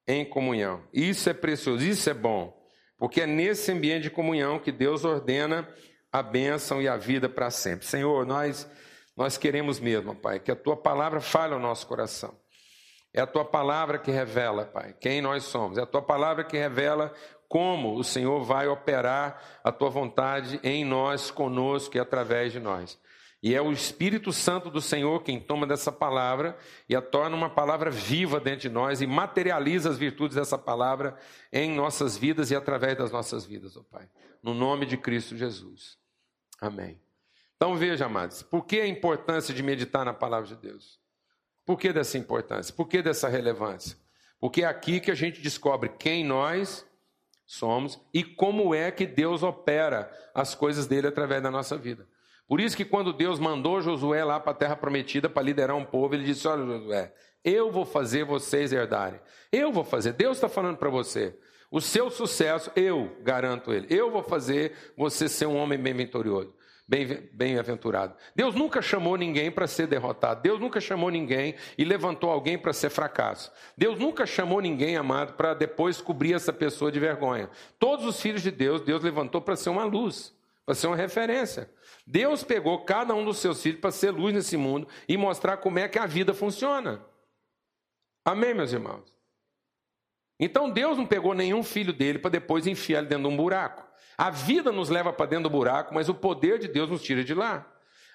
[0.08, 0.82] Em comunhão.
[0.92, 2.60] Isso é precioso, isso é bom.
[2.98, 5.72] Porque é nesse ambiente de comunhão que Deus ordena
[6.12, 7.86] a bênção e a vida para sempre.
[7.86, 8.68] Senhor, nós,
[9.16, 12.36] nós queremos mesmo, Pai, que a tua palavra fale ao nosso coração.
[13.14, 15.78] É a tua palavra que revela, Pai, quem nós somos.
[15.78, 17.14] É a tua palavra que revela
[17.48, 23.00] como o Senhor vai operar a tua vontade em nós, conosco e através de nós.
[23.42, 26.58] E é o Espírito Santo do Senhor quem toma dessa palavra
[26.90, 31.16] e a torna uma palavra viva dentro de nós e materializa as virtudes dessa palavra
[31.54, 34.10] em nossas vidas e através das nossas vidas, ó oh Pai.
[34.42, 35.98] No nome de Cristo Jesus.
[36.60, 37.00] Amém.
[37.56, 41.00] Então veja, amados, por que a importância de meditar na palavra de Deus?
[41.68, 42.74] Por que dessa importância?
[42.74, 43.98] Por que dessa relevância?
[44.40, 46.88] Porque é aqui que a gente descobre quem nós
[47.46, 52.08] somos e como é que Deus opera as coisas dele através da nossa vida.
[52.48, 55.84] Por isso que quando Deus mandou Josué lá para a terra prometida para liderar um
[55.84, 59.20] povo, ele disse: Olha, Josué, eu vou fazer vocês herdarem.
[59.52, 60.14] Eu vou fazer.
[60.14, 61.38] Deus está falando para você.
[61.70, 63.88] O seu sucesso, eu garanto ele.
[63.90, 66.54] Eu vou fazer você ser um homem bem vitorioso
[66.88, 68.16] bem-aventurado.
[68.34, 70.42] Deus nunca chamou ninguém para ser derrotado.
[70.42, 73.52] Deus nunca chamou ninguém e levantou alguém para ser fracasso.
[73.76, 77.50] Deus nunca chamou ninguém, amado, para depois cobrir essa pessoa de vergonha.
[77.78, 80.34] Todos os filhos de Deus, Deus levantou para ser uma luz,
[80.66, 81.70] para ser uma referência.
[82.06, 85.80] Deus pegou cada um dos seus filhos para ser luz nesse mundo e mostrar como
[85.80, 87.06] é que a vida funciona.
[88.24, 89.14] Amém, meus irmãos?
[90.40, 93.87] Então Deus não pegou nenhum filho dele para depois enfiar ele dentro de um buraco.
[94.18, 97.24] A vida nos leva para dentro do buraco, mas o poder de Deus nos tira
[97.24, 97.66] de lá.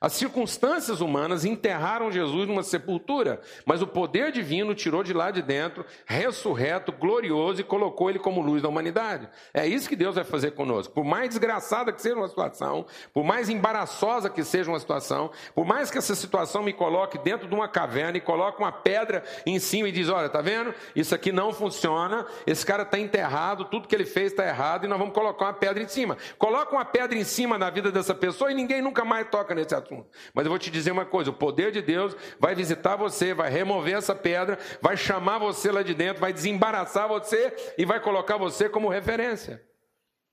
[0.03, 5.41] As circunstâncias humanas enterraram Jesus numa sepultura, mas o poder divino tirou de lá de
[5.41, 9.29] dentro, ressurreto, glorioso e colocou ele como luz da humanidade.
[9.55, 10.93] É isso que Deus vai fazer conosco.
[10.93, 12.85] Por mais desgraçada que seja uma situação,
[13.15, 17.47] por mais embaraçosa que seja uma situação, por mais que essa situação me coloque dentro
[17.47, 20.75] de uma caverna e coloque uma pedra em cima e diz: Olha, tá vendo?
[20.97, 24.89] Isso aqui não funciona, esse cara está enterrado, tudo que ele fez está errado e
[24.89, 26.19] nós vamos colocar uma pedra em cima.
[26.39, 29.73] Coloca uma pedra em cima na vida dessa pessoa e ninguém nunca mais toca nesse
[29.73, 29.92] assunto
[30.35, 33.51] Mas eu vou te dizer uma coisa: o poder de Deus vai visitar você, vai
[33.51, 38.37] remover essa pedra, vai chamar você lá de dentro, vai desembaraçar você e vai colocar
[38.37, 39.63] você como referência.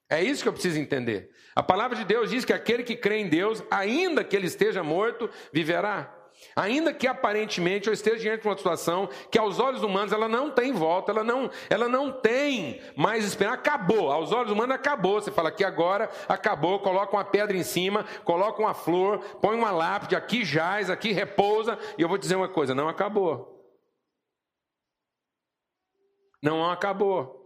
[0.09, 1.29] É isso que eu preciso entender.
[1.55, 4.83] A palavra de Deus diz que aquele que crê em Deus, ainda que ele esteja
[4.83, 6.18] morto, viverá.
[6.56, 10.49] Ainda que aparentemente eu esteja diante de uma situação que aos olhos humanos ela não
[10.52, 15.21] tem volta, ela não, ela não tem mais esperança, acabou, aos olhos humanos acabou.
[15.21, 19.71] Você fala que agora acabou, coloca uma pedra em cima, coloca uma flor, põe uma
[19.71, 23.58] lápide, aqui jaz, aqui repousa, e eu vou dizer uma coisa, não acabou.
[26.41, 27.38] Não acabou.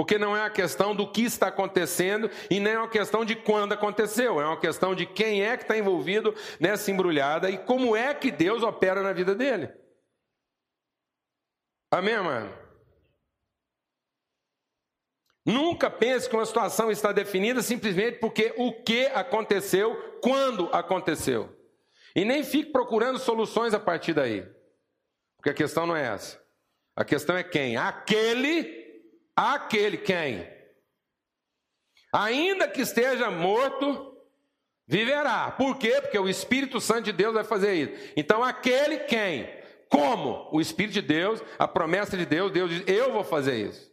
[0.00, 3.36] Porque não é a questão do que está acontecendo e nem é uma questão de
[3.36, 7.94] quando aconteceu, é uma questão de quem é que está envolvido nessa embrulhada e como
[7.94, 9.70] é que Deus opera na vida dele.
[11.90, 12.50] Amém, mano?
[15.44, 21.54] Nunca pense que uma situação está definida simplesmente porque o que aconteceu, quando aconteceu.
[22.16, 24.50] E nem fique procurando soluções a partir daí.
[25.36, 26.42] Porque a questão não é essa.
[26.96, 27.76] A questão é quem?
[27.76, 28.79] Aquele
[29.40, 30.46] Aquele quem?
[32.12, 34.14] Ainda que esteja morto,
[34.86, 35.50] viverá.
[35.50, 35.98] Por quê?
[36.02, 38.12] Porque o Espírito Santo de Deus vai fazer isso.
[38.16, 39.48] Então, aquele quem?
[39.88, 40.46] Como?
[40.52, 43.90] O Espírito de Deus, a promessa de Deus, Deus diz: Eu vou fazer isso.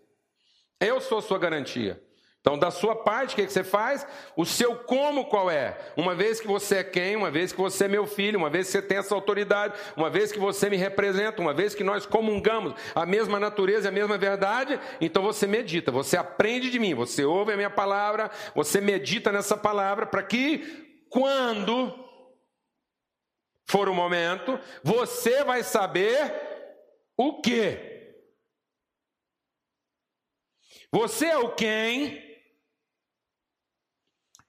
[0.81, 2.03] Eu sou sua garantia.
[2.47, 4.07] Então, da sua parte, o que, você faz?
[4.33, 5.77] O seu como qual é?
[5.97, 8.67] Uma vez que você é quem, uma vez que você é meu filho, uma vez
[8.67, 12.05] que você tem essa autoridade, uma vez que você me representa, uma vez que nós
[12.05, 17.25] comungamos a mesma natureza a mesma verdade, então você medita, você aprende de mim, você
[17.25, 21.93] ouve a minha palavra, você medita nessa palavra, para que quando
[23.69, 26.33] for o momento, você vai saber
[27.17, 27.77] o que.
[30.93, 32.25] Você é o quem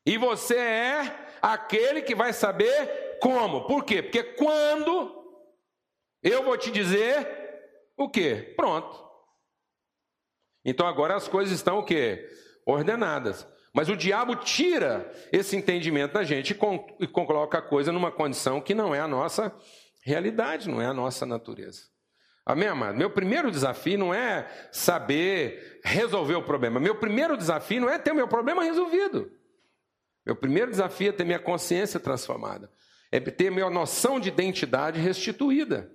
[0.09, 3.67] e você é aquele que vai saber como.
[3.67, 4.03] Por quê?
[4.03, 5.23] Porque quando
[6.23, 7.29] eu vou te dizer
[7.95, 8.55] o quê?
[8.57, 9.07] Pronto.
[10.65, 12.27] Então agora as coisas estão o quê?
[12.65, 13.47] Ordenadas.
[13.75, 16.59] Mas o diabo tira esse entendimento da gente
[16.99, 19.55] e, coloca a coisa numa condição que não é a nossa
[20.03, 21.83] realidade, não é a nossa natureza.
[22.47, 22.97] Amém, amado?
[22.97, 26.81] Meu primeiro desafio não é saber resolver o problema.
[26.81, 29.31] Meu primeiro desafio não é ter o meu problema resolvido.
[30.29, 32.71] Meu primeiro desafio é ter minha consciência transformada,
[33.11, 35.91] é ter minha noção de identidade restituída,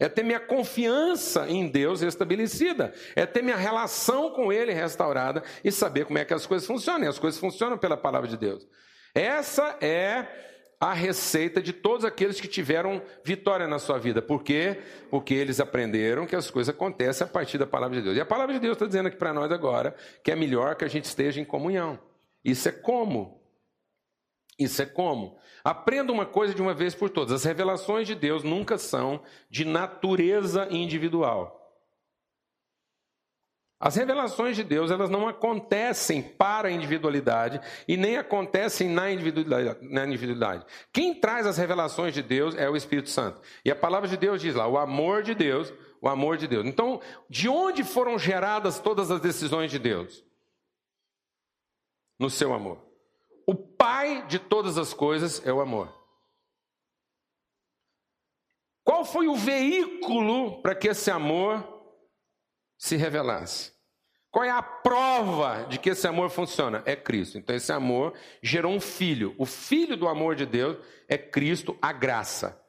[0.00, 5.70] é ter minha confiança em Deus restabelecida, é ter minha relação com Ele restaurada e
[5.70, 7.04] saber como é que as coisas funcionam.
[7.04, 8.66] E as coisas funcionam pela palavra de Deus.
[9.14, 10.28] Essa é
[10.80, 14.22] a receita de todos aqueles que tiveram vitória na sua vida.
[14.22, 14.78] Por quê?
[15.10, 18.16] Porque eles aprenderam que as coisas acontecem a partir da palavra de Deus.
[18.16, 20.86] E a palavra de Deus está dizendo aqui para nós agora que é melhor que
[20.86, 21.98] a gente esteja em comunhão.
[22.42, 23.43] Isso é como?
[24.58, 25.38] Isso é como?
[25.64, 29.64] Aprenda uma coisa de uma vez por todas: as revelações de Deus nunca são de
[29.64, 31.60] natureza individual.
[33.84, 39.78] As revelações de Deus, elas não acontecem para a individualidade e nem acontecem na individualidade,
[39.82, 40.64] na individualidade.
[40.90, 43.42] Quem traz as revelações de Deus é o Espírito Santo.
[43.62, 46.64] E a palavra de Deus diz lá, o amor de Deus, o amor de Deus.
[46.64, 50.24] Então, de onde foram geradas todas as decisões de Deus?
[52.18, 52.93] No seu amor.
[53.46, 55.92] O pai de todas as coisas é o amor.
[58.82, 61.66] Qual foi o veículo para que esse amor
[62.76, 63.72] se revelasse?
[64.30, 66.82] Qual é a prova de que esse amor funciona?
[66.84, 67.38] É Cristo.
[67.38, 69.34] Então, esse amor gerou um filho.
[69.38, 70.76] O filho do amor de Deus
[71.08, 72.60] é Cristo, a graça.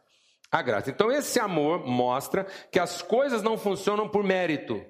[0.52, 0.92] A graça.
[0.92, 4.86] Então, esse amor mostra que as coisas não funcionam por mérito.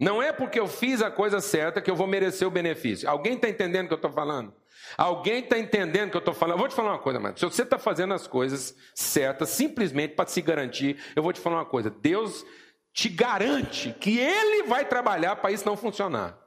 [0.00, 3.08] Não é porque eu fiz a coisa certa que eu vou merecer o benefício.
[3.08, 4.54] Alguém está entendendo o que eu estou falando?
[4.96, 6.54] Alguém está entendendo o que eu estou falando?
[6.54, 7.36] Eu vou te falar uma coisa, mano.
[7.36, 11.56] Se você está fazendo as coisas certas simplesmente para se garantir, eu vou te falar
[11.56, 11.90] uma coisa.
[11.90, 12.46] Deus
[12.94, 16.38] te garante que Ele vai trabalhar para isso não funcionar.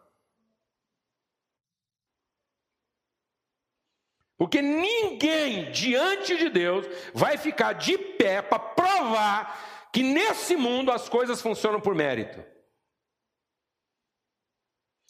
[4.35, 11.07] Porque ninguém diante de Deus vai ficar de pé para provar que nesse mundo as
[11.07, 12.52] coisas funcionam por mérito.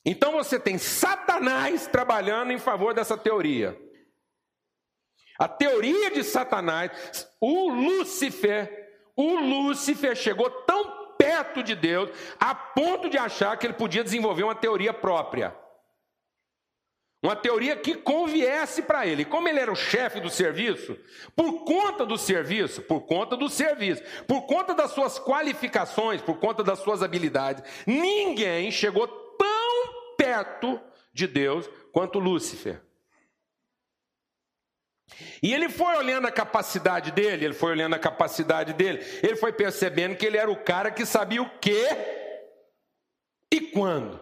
[0.06, 3.78] Então você tem Satanás trabalhando em favor dessa teoria.
[5.40, 6.92] A teoria de Satanás,
[7.40, 8.84] o Lúcifer,
[9.16, 14.44] o Lúcifer chegou tão perto de Deus a ponto de achar que ele podia desenvolver
[14.44, 15.56] uma teoria própria.
[17.24, 19.24] Uma teoria que conviesse para ele.
[19.24, 20.98] Como ele era o chefe do serviço,
[21.34, 26.62] por conta do serviço, por conta do serviço, por conta das suas qualificações, por conta
[26.62, 29.08] das suas habilidades, ninguém chegou
[30.34, 30.82] perto
[31.14, 32.82] de Deus quanto Lúcifer.
[35.44, 39.54] E ele foi olhando a capacidade dele, ele foi olhando a capacidade dele, ele foi
[39.54, 41.88] percebendo que ele era o cara que sabia o que
[43.52, 44.20] e quando.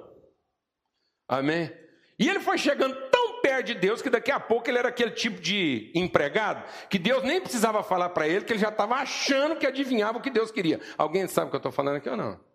[1.29, 1.71] Amém?
[2.19, 5.11] E ele foi chegando tão perto de Deus que daqui a pouco ele era aquele
[5.11, 9.55] tipo de empregado que Deus nem precisava falar para ele, que ele já estava achando
[9.55, 10.81] que adivinhava o que Deus queria.
[10.97, 12.50] Alguém sabe o que eu estou falando aqui ou não?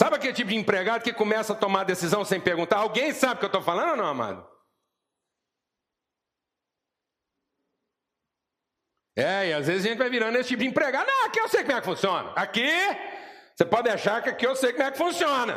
[0.00, 2.78] Sabe aquele tipo de empregado que começa a tomar decisão sem perguntar?
[2.78, 4.48] Alguém sabe o que eu estou falando ou não, amado?
[9.14, 11.06] É, e às vezes a gente vai virando esse tipo de empregado.
[11.06, 12.32] Não, aqui eu sei como é que funciona.
[12.34, 12.72] Aqui,
[13.54, 15.52] você pode achar que aqui eu sei como é que funciona.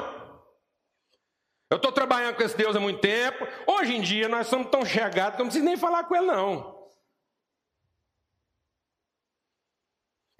[1.71, 3.47] Eu estou trabalhando com esse Deus há muito tempo.
[3.65, 6.25] Hoje em dia nós somos tão chegados que eu não preciso nem falar com ele,
[6.25, 6.72] não.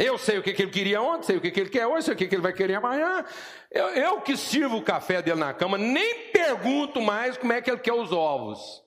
[0.04, 2.18] Eu sei o que, ele queria ontem, sei o que, ele quer hoje, sei o
[2.18, 3.24] que, ele vai querer amanhã.
[3.72, 7.72] Eu, eu que sirvo o café dele na cama, nem pergunto mais como é que
[7.72, 8.84] ele quer os ovos.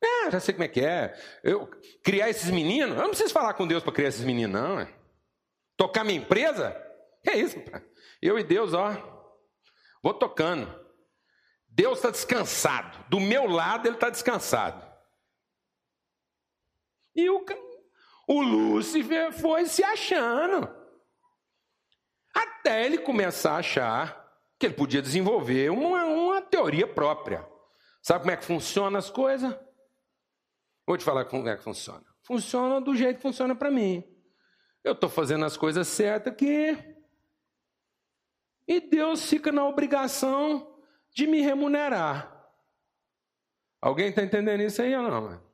[0.00, 1.12] É, já sei como é que é.
[1.42, 1.68] Eu
[2.04, 4.78] criar esses meninos, eu não preciso falar com Deus para criar esses meninos, não.
[4.78, 4.88] É.
[5.76, 6.70] Tocar minha empresa?
[7.24, 7.58] Que é isso,
[8.22, 8.92] Eu e Deus, ó,
[10.00, 10.79] vou tocando.
[11.70, 13.04] Deus está descansado.
[13.08, 14.84] Do meu lado, ele está descansado.
[17.14, 17.44] E o,
[18.28, 20.68] o Lúcifer foi se achando.
[22.34, 24.20] Até ele começar a achar
[24.58, 27.48] que ele podia desenvolver uma, uma teoria própria.
[28.02, 29.56] Sabe como é que funcionam as coisas?
[30.86, 32.04] Vou te falar como é que funciona.
[32.22, 34.04] Funciona do jeito que funciona para mim.
[34.82, 36.76] Eu estou fazendo as coisas certas aqui.
[38.66, 40.69] E Deus fica na obrigação
[41.12, 42.36] de me remunerar.
[43.80, 45.50] Alguém está entendendo isso aí ou não?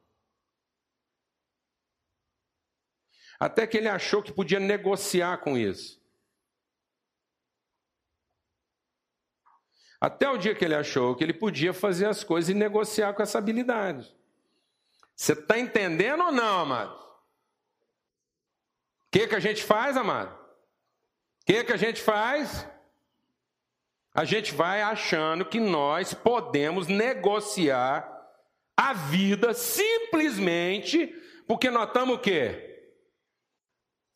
[3.39, 6.03] Até que ele achou que podia negociar com isso.
[10.01, 13.23] Até o dia que ele achou que ele podia fazer as coisas e negociar com
[13.23, 14.15] essa habilidade.
[15.15, 17.07] Você está entendendo ou não, amado?
[19.17, 20.31] que, que a gente faz, amado?
[20.31, 22.69] O que, que a gente faz?
[24.17, 28.11] A gente vai achando que nós podemos negociar
[28.75, 31.09] a vida simplesmente
[31.47, 32.95] porque nós estamos o quê?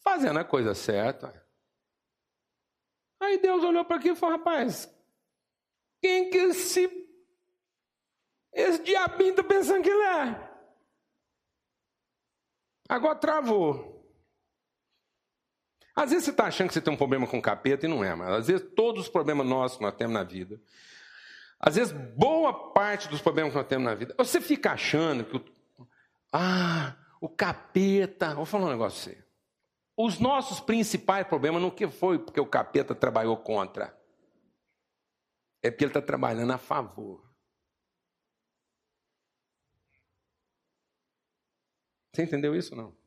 [0.02, 1.46] Fazendo a coisa certa.
[3.20, 4.90] Aí Deus olhou para aqui e falou: rapaz,
[6.02, 6.88] quem que esse,
[8.54, 10.50] esse diabinho está pensando que ele é?
[12.88, 13.99] Agora travou.
[16.00, 18.02] Às vezes você está achando que você tem um problema com o capeta e não
[18.02, 20.58] é, mas às vezes todos os problemas nossos que nós temos na vida,
[21.58, 25.36] às vezes boa parte dos problemas que nós temos na vida, você fica achando que
[25.36, 25.44] o,
[26.32, 29.24] ah, o capeta, vou falar um negócio você.
[29.94, 33.94] Os nossos principais problemas não que foi porque o capeta trabalhou contra,
[35.62, 37.30] é porque ele está trabalhando a favor.
[42.10, 42.99] Você entendeu isso ou não?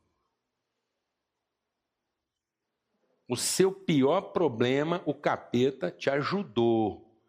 [3.34, 7.20] O seu pior problema, o capeta te ajudou.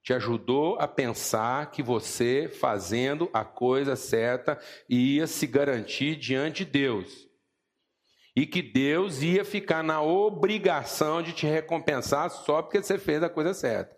[0.00, 6.70] Te ajudou a pensar que você, fazendo a coisa certa, ia se garantir diante de
[6.70, 7.28] Deus.
[8.36, 13.28] E que Deus ia ficar na obrigação de te recompensar só porque você fez a
[13.28, 13.96] coisa certa.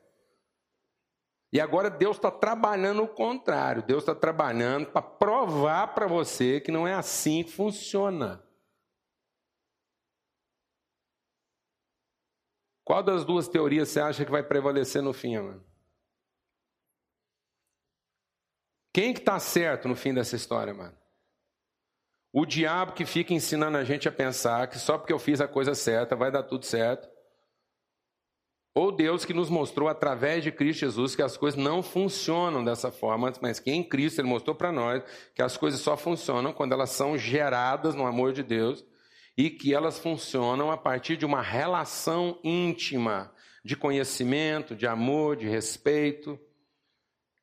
[1.53, 3.83] E agora Deus está trabalhando o contrário.
[3.83, 8.48] Deus está trabalhando para provar para você que não é assim que funciona.
[12.89, 15.63] Qual das duas teorias você acha que vai prevalecer no fim, mano?
[18.95, 20.97] Quem que está certo no fim dessa história, mano?
[22.33, 25.47] O diabo que fica ensinando a gente a pensar que só porque eu fiz a
[25.47, 27.07] coisa certa vai dar tudo certo.
[28.75, 32.91] Ou Deus que nos mostrou através de Cristo Jesus que as coisas não funcionam dessa
[32.91, 35.03] forma, mas que em Cristo Ele mostrou para nós
[35.35, 38.83] que as coisas só funcionam quando elas são geradas no amor de Deus
[39.39, 43.33] e que elas funcionam a partir de uma relação íntima
[43.65, 46.37] de conhecimento, de amor, de respeito.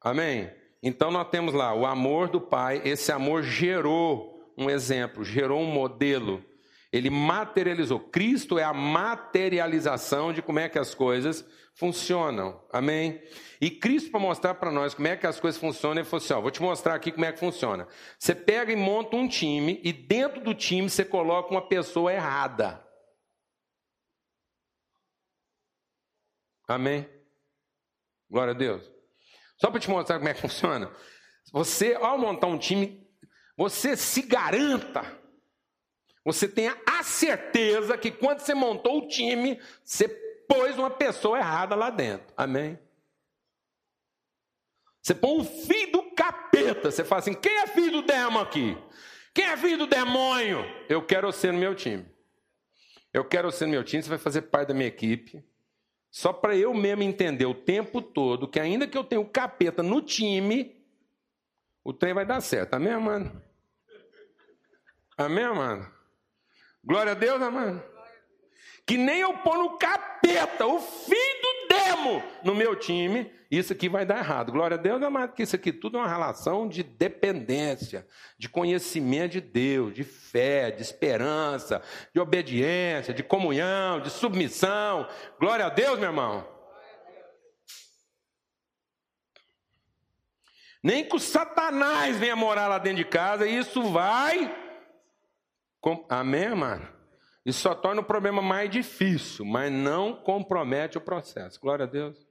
[0.02, 0.52] Amém?
[0.84, 5.72] Então nós temos lá o amor do Pai, esse amor gerou um exemplo, gerou um
[5.72, 6.44] modelo.
[6.92, 8.00] Ele materializou.
[8.00, 11.46] Cristo é a materialização de como é que as coisas
[11.76, 12.66] funcionam.
[12.72, 13.22] Amém?
[13.62, 16.34] E Cristo, para mostrar para nós como é que as coisas funcionam, ele falou assim:
[16.34, 17.88] ó, vou te mostrar aqui como é que funciona.
[18.18, 22.84] Você pega e monta um time, e dentro do time você coloca uma pessoa errada.
[26.68, 27.08] Amém?
[28.30, 28.90] Glória a Deus.
[29.58, 30.92] Só para te mostrar como é que funciona.
[31.52, 33.08] Você, ao montar um time,
[33.56, 35.22] você se garanta.
[36.24, 41.76] Você tenha a certeza que quando você montou o time, você pôs uma pessoa errada
[41.76, 42.34] lá dentro.
[42.36, 42.80] Amém?
[45.02, 46.90] Você põe um filho do capeta.
[46.90, 48.76] Você fala assim: quem é filho do demo aqui?
[49.34, 50.66] Quem é filho do demônio?
[50.90, 52.06] Eu quero você no meu time.
[53.14, 54.02] Eu quero você no meu time.
[54.02, 55.44] Você vai fazer parte da minha equipe.
[56.10, 59.84] Só para eu mesmo entender o tempo todo que, ainda que eu tenha o capeta
[59.84, 60.82] no time,
[61.84, 62.74] o trem vai dar certo.
[62.74, 63.44] Amém, mano?
[65.18, 65.92] Amém, mano?
[66.84, 67.95] Glória a Deus, amado.
[68.86, 73.90] Que nem eu pôr no capeta, o filho do demo, no meu time, isso aqui
[73.90, 74.52] vai dar errado.
[74.52, 78.08] Glória a Deus, amado, que isso aqui tudo é uma relação de dependência,
[78.38, 81.82] de conhecimento de Deus, de fé, de esperança,
[82.14, 85.08] de obediência, de comunhão, de submissão.
[85.40, 86.48] Glória a Deus, meu irmão.
[90.84, 94.64] Nem que o Satanás venha morar lá dentro de casa, isso vai
[96.10, 96.95] Amém, mano?
[97.46, 101.62] Isso só torna o problema mais difícil, mas não compromete o processo.
[101.62, 102.28] Glória a Deus.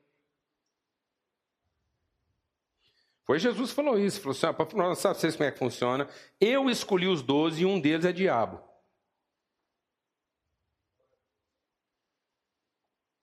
[3.24, 4.20] Foi Jesus que falou isso.
[4.20, 6.08] Falou assim: ah, para nós saber vocês como é que funciona.
[6.40, 8.60] Eu escolhi os doze e um deles é diabo.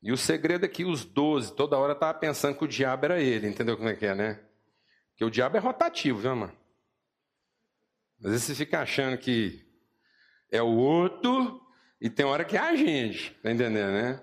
[0.02, 3.22] E o segredo é que os doze, toda hora estava pensando que o diabo era
[3.22, 3.48] ele.
[3.48, 4.44] Entendeu como é que é, né?
[5.10, 6.58] Porque o diabo é rotativo, viu, mano?
[8.24, 9.68] Às vezes você fica achando que
[10.50, 11.62] é o outro
[12.02, 14.20] e tem hora que é a gente, tá entendendo, né?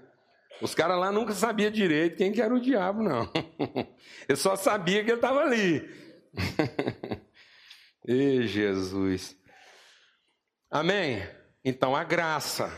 [0.60, 3.30] Os caras lá nunca sabiam direito quem que era o diabo, não.
[4.28, 5.88] Eu só sabia que ele estava ali.
[8.04, 9.36] Ei, Jesus.
[10.68, 11.22] Amém?
[11.64, 12.72] Então, a graça.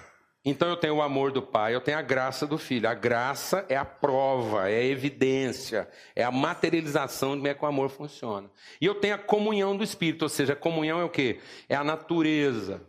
[0.44, 2.88] Então, eu tenho o amor do Pai, eu tenho a graça do Filho.
[2.88, 7.64] A graça é a prova, é a evidência, é a materialização de como é que
[7.64, 8.50] o amor funciona.
[8.80, 11.40] E eu tenho a comunhão do Espírito, ou seja, a comunhão é o quê?
[11.68, 12.82] É a natureza,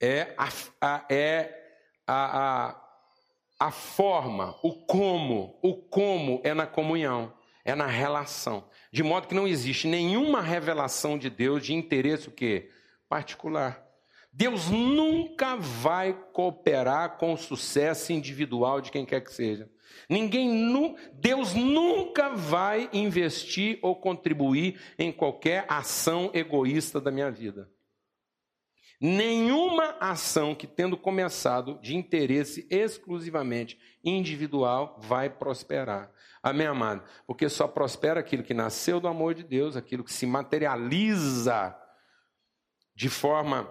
[0.00, 0.48] é a,
[0.80, 1.54] a, é
[2.06, 2.68] a,
[3.58, 5.58] a, a forma, o como.
[5.62, 7.32] O como é na comunhão,
[7.64, 8.68] é na relação.
[8.92, 12.70] De modo que não existe nenhuma revelação de Deus de interesse o quê?
[13.08, 13.84] particular.
[14.32, 19.70] Deus nunca vai cooperar com o sucesso individual de quem quer que seja.
[20.10, 27.70] Ninguém, Deus nunca vai investir ou contribuir em qualquer ação egoísta da minha vida.
[29.00, 36.10] Nenhuma ação que, tendo começado de interesse exclusivamente individual, vai prosperar.
[36.42, 37.02] Amém, amado?
[37.26, 41.76] Porque só prospera aquilo que nasceu do amor de Deus, aquilo que se materializa
[42.94, 43.70] de forma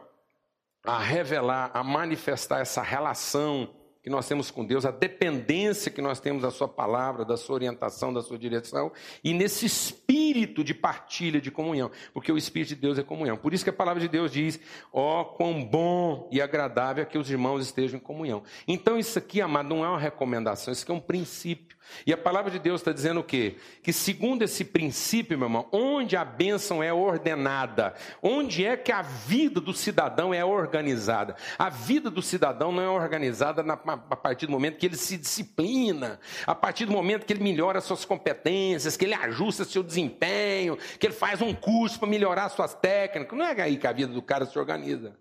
[0.84, 3.74] a revelar, a manifestar essa relação
[4.06, 7.56] que nós temos com Deus, a dependência que nós temos da Sua palavra, da Sua
[7.56, 8.92] orientação, da Sua direção,
[9.24, 13.36] e nesse espírito de partilha, de comunhão, porque o Espírito de Deus é comunhão.
[13.36, 14.60] Por isso que a palavra de Deus diz:
[14.94, 18.44] ó, oh, quão bom e agradável é que os irmãos estejam em comunhão.
[18.68, 21.75] Então, isso aqui, amado, não é uma recomendação, isso aqui é um princípio.
[22.06, 23.58] E a palavra de Deus está dizendo o quê?
[23.82, 29.02] Que segundo esse princípio, meu irmão, onde a bênção é ordenada, onde é que a
[29.02, 31.36] vida do cidadão é organizada?
[31.58, 35.18] A vida do cidadão não é organizada na, a partir do momento que ele se
[35.18, 40.78] disciplina, a partir do momento que ele melhora suas competências, que ele ajusta seu desempenho,
[41.00, 43.38] que ele faz um curso para melhorar suas técnicas.
[43.38, 45.18] Não é aí que a vida do cara se organiza.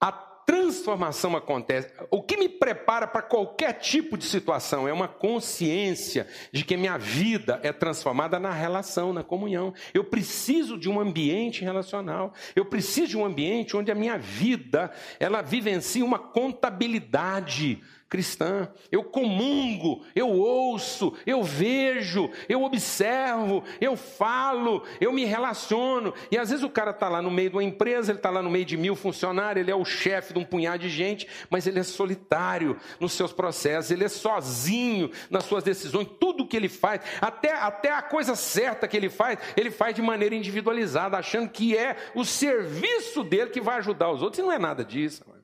[0.00, 1.92] A transformação acontece.
[2.10, 6.98] O que me prepara para qualquer tipo de situação é uma consciência de que minha
[6.98, 9.74] vida é transformada na relação, na comunhão.
[9.92, 12.32] Eu preciso de um ambiente relacional.
[12.54, 17.82] Eu preciso de um ambiente onde a minha vida ela vivencia uma contabilidade
[18.14, 18.68] cristã.
[18.92, 26.14] Eu comungo, eu ouço, eu vejo, eu observo, eu falo, eu me relaciono.
[26.30, 28.40] E às vezes o cara está lá no meio de uma empresa, ele está lá
[28.40, 31.66] no meio de mil funcionários, ele é o chefe de um punhado de gente, mas
[31.66, 36.68] ele é solitário nos seus processos, ele é sozinho nas suas decisões, tudo que ele
[36.68, 41.48] faz, até, até a coisa certa que ele faz, ele faz de maneira individualizada, achando
[41.48, 45.24] que é o serviço dele que vai ajudar os outros, e não é nada disso.
[45.26, 45.43] Mano.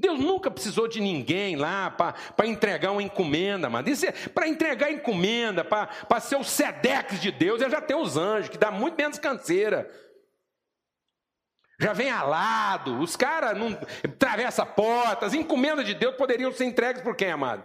[0.00, 3.86] Deus nunca precisou de ninguém lá para entregar uma encomenda, mano.
[3.88, 8.48] É, para entregar encomenda, para ser o sedex de Deus, ele já tem os anjos,
[8.48, 9.88] que dá muito menos canseira.
[11.78, 17.02] já vem alado, os caras não atravessam portas, as encomendas de Deus poderiam ser entregues
[17.02, 17.62] por quem, amado?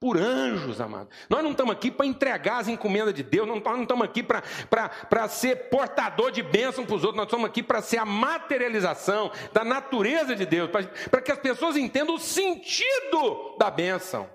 [0.00, 1.10] Por anjos, amado.
[1.28, 5.28] Nós não estamos aqui para entregar as encomendas de Deus, nós não estamos aqui para
[5.28, 9.64] ser portador de bênção para os outros, nós estamos aqui para ser a materialização da
[9.64, 14.30] natureza de Deus, para que as pessoas entendam o sentido da bênção.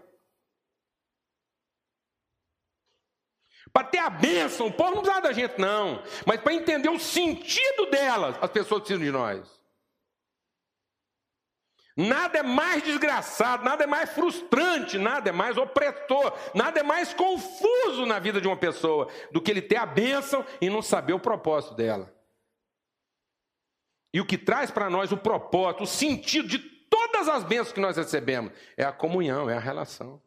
[3.71, 6.03] Para ter a bênção, o povo não precisa da gente, não.
[6.27, 9.62] Mas para entender o sentido delas, as pessoas precisam de nós.
[11.95, 17.13] Nada é mais desgraçado, nada é mais frustrante, nada é mais opressor, nada é mais
[17.13, 21.13] confuso na vida de uma pessoa do que ele ter a bênção e não saber
[21.13, 22.11] o propósito dela.
[24.11, 27.79] E o que traz para nós o propósito, o sentido de todas as bênçãos que
[27.79, 30.19] nós recebemos é a comunhão, é a relação.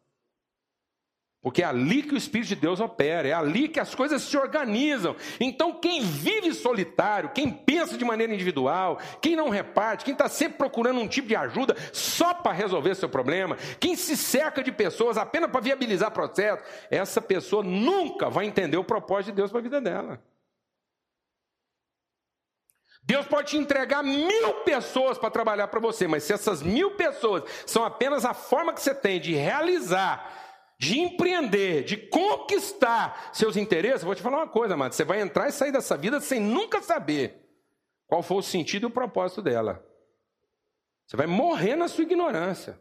[1.46, 4.36] Porque é ali que o Espírito de Deus opera, é ali que as coisas se
[4.36, 5.14] organizam.
[5.38, 10.58] Então, quem vive solitário, quem pensa de maneira individual, quem não reparte, quem está sempre
[10.58, 15.16] procurando um tipo de ajuda só para resolver seu problema, quem se cerca de pessoas
[15.16, 19.62] apenas para viabilizar processo, essa pessoa nunca vai entender o propósito de Deus para a
[19.62, 20.20] vida dela.
[23.04, 27.44] Deus pode te entregar mil pessoas para trabalhar para você, mas se essas mil pessoas
[27.64, 30.44] são apenas a forma que você tem de realizar
[30.78, 34.92] de empreender, de conquistar seus interesses, vou te falar uma coisa, amado.
[34.92, 37.46] Você vai entrar e sair dessa vida sem nunca saber
[38.06, 39.84] qual foi o sentido e o propósito dela.
[41.06, 42.78] Você vai morrer na sua ignorância.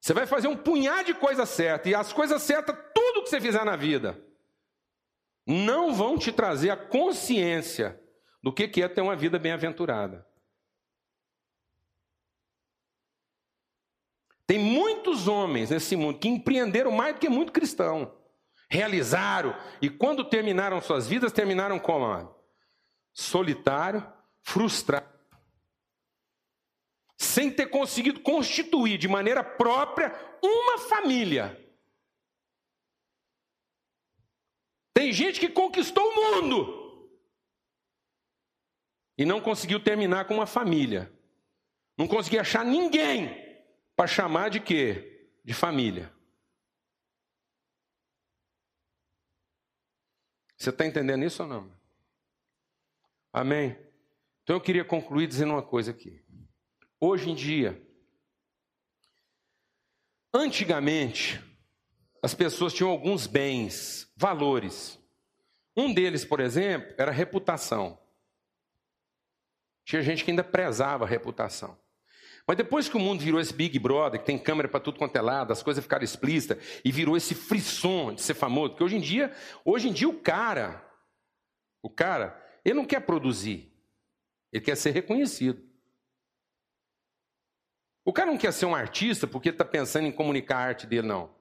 [0.00, 3.40] Você vai fazer um punhado de coisas certas, e as coisas certas, tudo que você
[3.40, 4.18] fizer na vida,
[5.46, 8.00] não vão te trazer a consciência
[8.42, 10.26] do que é ter uma vida bem-aventurada.
[14.48, 18.18] Tem muitos homens nesse mundo que empreenderam mais do que muito cristão.
[18.70, 22.34] Realizaram e quando terminaram suas vidas, terminaram como?
[23.12, 25.06] Solitário, frustrado.
[27.18, 31.62] Sem ter conseguido constituir de maneira própria uma família.
[34.94, 37.10] Tem gente que conquistou o mundo
[39.18, 41.12] e não conseguiu terminar com uma família.
[41.98, 43.47] Não conseguiu achar ninguém
[43.98, 45.28] para chamar de quê?
[45.44, 46.14] De família.
[50.56, 51.72] Você está entendendo isso ou não?
[53.32, 53.76] Amém?
[54.44, 56.24] Então eu queria concluir dizendo uma coisa aqui.
[57.00, 57.84] Hoje em dia,
[60.32, 61.42] antigamente,
[62.22, 64.96] as pessoas tinham alguns bens, valores.
[65.76, 68.00] Um deles, por exemplo, era reputação.
[69.84, 71.76] Tinha gente que ainda prezava a reputação.
[72.48, 75.14] Mas depois que o mundo virou esse Big Brother, que tem câmera para tudo quanto
[75.14, 78.96] é lado, as coisas ficaram explícitas, e virou esse frisson de ser famoso, porque hoje
[78.96, 80.82] em dia, hoje em dia o cara,
[81.82, 83.70] o cara, ele não quer produzir,
[84.50, 85.62] ele quer ser reconhecido.
[88.02, 91.06] O cara não quer ser um artista porque está pensando em comunicar a arte dele,
[91.06, 91.36] não.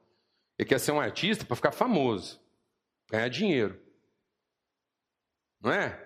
[0.59, 2.37] Ele quer ser um artista para ficar famoso,
[3.09, 3.81] ganhar dinheiro.
[5.61, 6.05] Não é?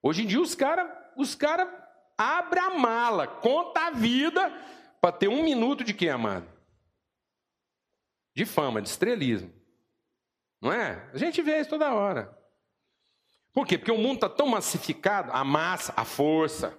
[0.00, 1.87] Hoje em dia os caras os cara
[2.18, 4.52] Abre a mala, conta a vida
[5.00, 6.48] para ter um minuto de quê, amado?
[8.34, 9.52] De fama, de estrelismo.
[10.60, 11.08] Não é?
[11.14, 12.36] A gente vê isso toda hora.
[13.52, 13.78] Por quê?
[13.78, 16.76] Porque o mundo está tão massificado, a massa, a força.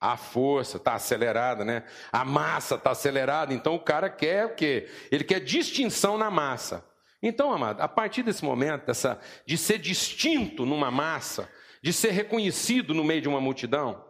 [0.00, 1.84] A força está acelerada, né?
[2.10, 4.88] A massa está acelerada, então o cara quer o quê?
[5.10, 6.88] Ele quer distinção na massa.
[7.22, 11.50] Então, amado, a partir desse momento, dessa, de ser distinto numa massa,
[11.82, 14.09] de ser reconhecido no meio de uma multidão,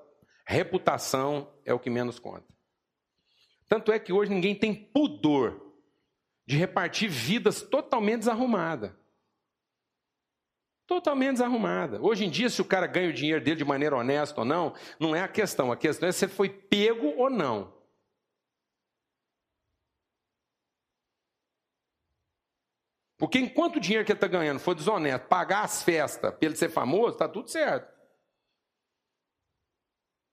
[0.51, 2.53] Reputação é o que menos conta.
[3.69, 5.65] Tanto é que hoje ninguém tem pudor
[6.45, 8.91] de repartir vidas totalmente desarrumadas.
[10.89, 12.03] Totalmente desarrumada.
[12.03, 14.75] Hoje em dia, se o cara ganha o dinheiro dele de maneira honesta ou não,
[14.99, 15.71] não é a questão.
[15.71, 17.73] A questão é se foi pego ou não.
[23.17, 26.57] Porque enquanto o dinheiro que ele está ganhando for desonesto, pagar as festas para ele
[26.57, 28.00] ser famoso, está tudo certo.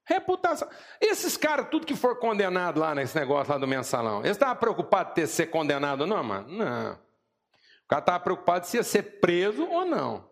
[0.07, 0.69] Reputação.
[1.01, 5.09] Esses caras, tudo que for condenado lá nesse negócio lá do mensalão, eles estavam preocupados
[5.13, 6.47] de ter ser condenado não, mano?
[6.47, 6.93] Não.
[6.93, 10.29] O cara estava preocupado se ia ser preso ou não.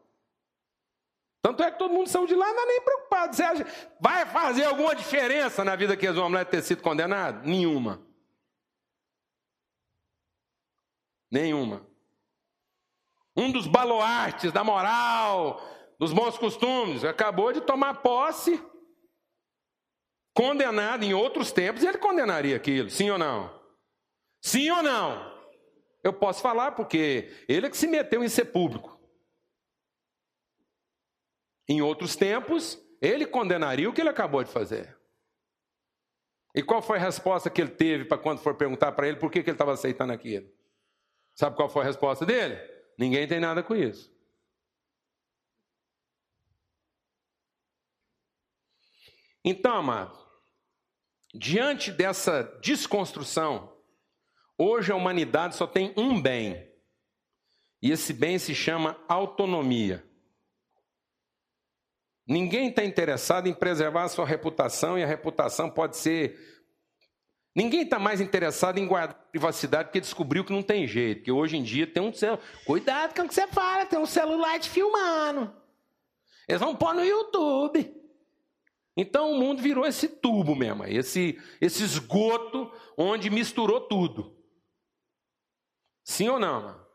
[1.42, 3.36] Tanto é que todo mundo saiu de lá, não é nem preocupado.
[3.36, 3.66] Você acha,
[4.00, 7.46] vai fazer alguma diferença na vida que eles vão ter sido condenado?
[7.46, 8.02] Nenhuma.
[11.30, 11.86] Nenhuma.
[13.36, 15.62] Um dos baluartes da moral,
[16.00, 18.64] dos bons costumes, acabou de tomar posse
[20.36, 23.58] condenado em outros tempos, ele condenaria aquilo, sim ou não?
[24.42, 25.34] Sim ou não?
[26.04, 29.00] Eu posso falar porque ele é que se meteu em ser público.
[31.68, 34.96] Em outros tempos, ele condenaria o que ele acabou de fazer.
[36.54, 39.32] E qual foi a resposta que ele teve para quando for perguntar para ele por
[39.32, 40.48] que, que ele estava aceitando aquilo?
[41.34, 42.56] Sabe qual foi a resposta dele?
[42.98, 44.14] Ninguém tem nada com isso.
[49.44, 50.25] Então, amado,
[51.38, 53.72] diante dessa desconstrução,
[54.58, 56.70] hoje a humanidade só tem um bem.
[57.82, 60.04] E esse bem se chama autonomia.
[62.28, 66.40] Ninguém está interessado em preservar a sua reputação, e a reputação pode ser.
[67.56, 71.24] Ninguém está mais interessado em guardar privacidade porque descobriu que não tem jeito.
[71.24, 72.42] Que hoje em dia tem um celular.
[72.66, 75.56] Cuidado com o que você fala, tem um celular te filmando.
[76.48, 77.95] Eles vão pôr no YouTube.
[78.98, 84.36] Então o mundo virou esse tubo mesmo, esse, esse esgoto onde misturou tudo.
[86.04, 86.62] Sim ou não?
[86.62, 86.86] Mano?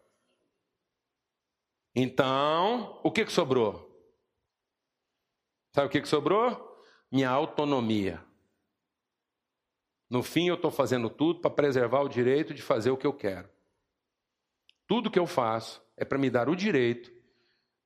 [1.94, 3.90] Então, o que, que sobrou?
[5.74, 6.82] Sabe o que, que sobrou?
[7.10, 8.24] Minha autonomia.
[10.08, 13.12] No fim, eu estou fazendo tudo para preservar o direito de fazer o que eu
[13.12, 13.50] quero.
[14.86, 17.12] Tudo que eu faço é para me dar o direito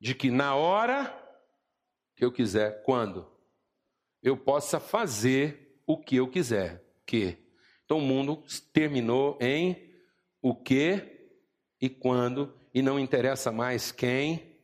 [0.01, 1.13] de que na hora
[2.15, 3.34] que eu quiser, quando
[4.25, 6.83] eu possa fazer o que eu quiser.
[7.05, 7.39] Que
[7.85, 9.95] então o mundo terminou em
[10.41, 11.29] o que
[11.79, 14.59] e quando e não interessa mais quem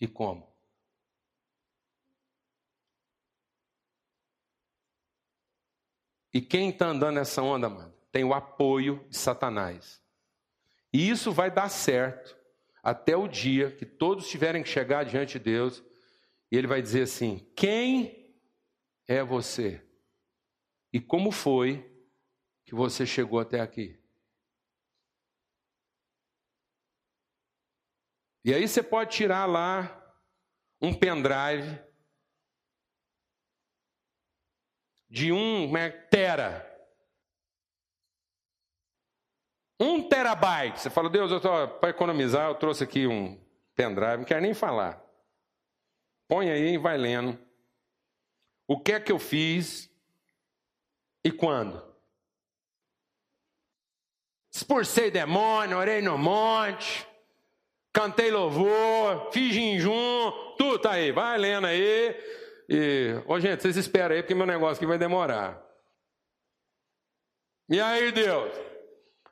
[0.00, 0.52] e como.
[6.34, 10.02] E quem está andando nessa onda, mano, tem o apoio de Satanás.
[10.92, 12.36] E isso vai dar certo
[12.82, 15.84] até o dia que todos tiverem que chegar diante de Deus
[16.50, 18.21] e ele vai dizer assim: quem
[19.14, 19.86] é você?
[20.92, 21.90] E como foi
[22.64, 24.00] que você chegou até aqui?
[28.44, 29.98] E aí você pode tirar lá
[30.80, 31.80] um pendrive
[35.08, 36.68] de um é, tera.
[39.78, 40.80] Um terabyte.
[40.80, 41.30] Você fala, Deus,
[41.80, 43.40] para economizar, eu trouxe aqui um
[43.74, 45.04] pendrive, não quero nem falar.
[46.28, 47.38] Põe aí e vai lendo.
[48.72, 49.90] O que é que eu fiz
[51.22, 51.84] e quando?
[54.50, 57.06] Expulsei demônio, orei no monte,
[57.92, 62.16] cantei louvor, fiz jejum, tudo tá aí, vai lendo aí.
[62.66, 65.62] E, ô gente, vocês esperam aí, porque meu negócio aqui vai demorar.
[67.68, 68.54] E aí, Deus?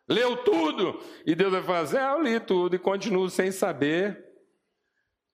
[0.06, 1.02] Leu tudo?
[1.24, 4.22] E Deus vai fazer, assim, eu li tudo e continuo sem saber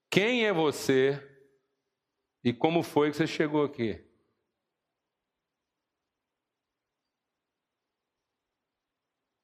[0.09, 1.21] quem é você
[2.47, 4.01] e como foi que você chegou aqui.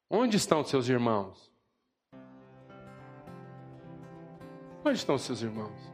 [0.08, 1.50] Onde estão seus irmãos?
[4.84, 5.92] Onde estão seus irmãos?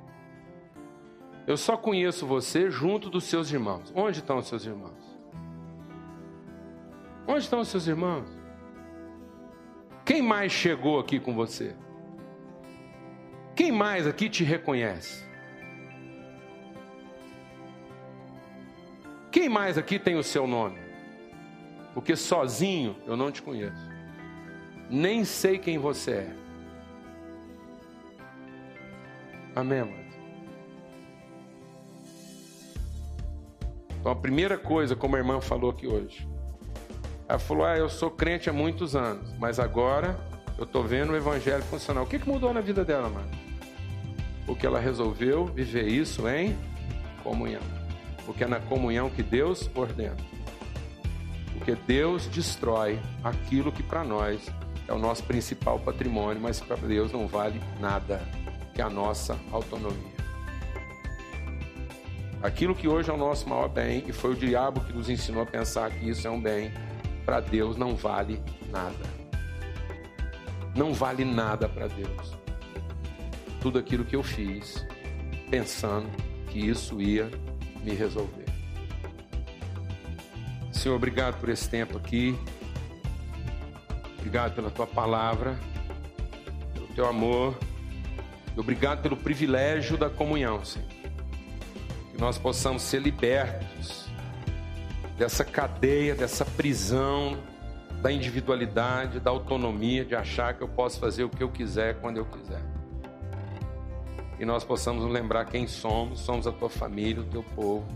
[1.46, 3.90] Eu só conheço você junto dos seus irmãos.
[3.96, 5.18] Onde estão os seus irmãos?
[7.26, 8.28] Onde estão os seus irmãos?
[10.04, 11.74] Quem mais chegou aqui com você?
[13.56, 15.27] Quem mais aqui te reconhece?
[19.38, 20.80] Quem mais aqui tem o seu nome?
[21.94, 23.88] Porque sozinho eu não te conheço.
[24.90, 26.32] Nem sei quem você é.
[29.54, 30.04] Amém, mano?
[34.00, 36.28] Então a primeira coisa, como a irmã falou aqui hoje,
[37.28, 40.18] ela falou: Ah, eu sou crente há muitos anos, mas agora
[40.58, 42.02] eu estou vendo o evangelho funcionar.
[42.02, 43.30] O que, que mudou na vida dela, mano?
[44.44, 46.58] Porque ela resolveu viver isso em
[47.22, 47.77] comunhão.
[48.28, 50.14] Porque é na comunhão que Deus ordena.
[51.54, 54.52] Porque Deus destrói aquilo que para nós
[54.86, 58.20] é o nosso principal patrimônio, mas para Deus não vale nada,
[58.74, 60.12] que é a nossa autonomia.
[62.42, 65.42] Aquilo que hoje é o nosso maior bem, e foi o diabo que nos ensinou
[65.42, 66.70] a pensar que isso é um bem,
[67.24, 69.06] para Deus não vale nada.
[70.76, 72.36] Não vale nada para Deus.
[73.58, 74.86] Tudo aquilo que eu fiz,
[75.50, 76.10] pensando
[76.48, 77.30] que isso ia
[77.88, 78.44] me resolver.
[80.72, 82.38] Senhor, obrigado por esse tempo aqui.
[84.18, 85.58] Obrigado pela tua palavra,
[86.74, 87.58] pelo teu amor.
[88.56, 90.98] Obrigado pelo privilégio da comunhão, Senhor
[92.18, 94.08] que nós possamos ser libertos
[95.16, 97.38] dessa cadeia, dessa prisão
[98.02, 102.16] da individualidade, da autonomia, de achar que eu posso fazer o que eu quiser quando
[102.16, 102.60] eu quiser.
[104.38, 107.86] E nós possamos lembrar quem somos, somos a tua família, o teu povo,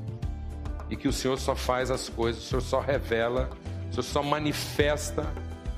[0.90, 3.48] e que o Senhor só faz as coisas, o Senhor só revela,
[3.88, 5.26] o Senhor só manifesta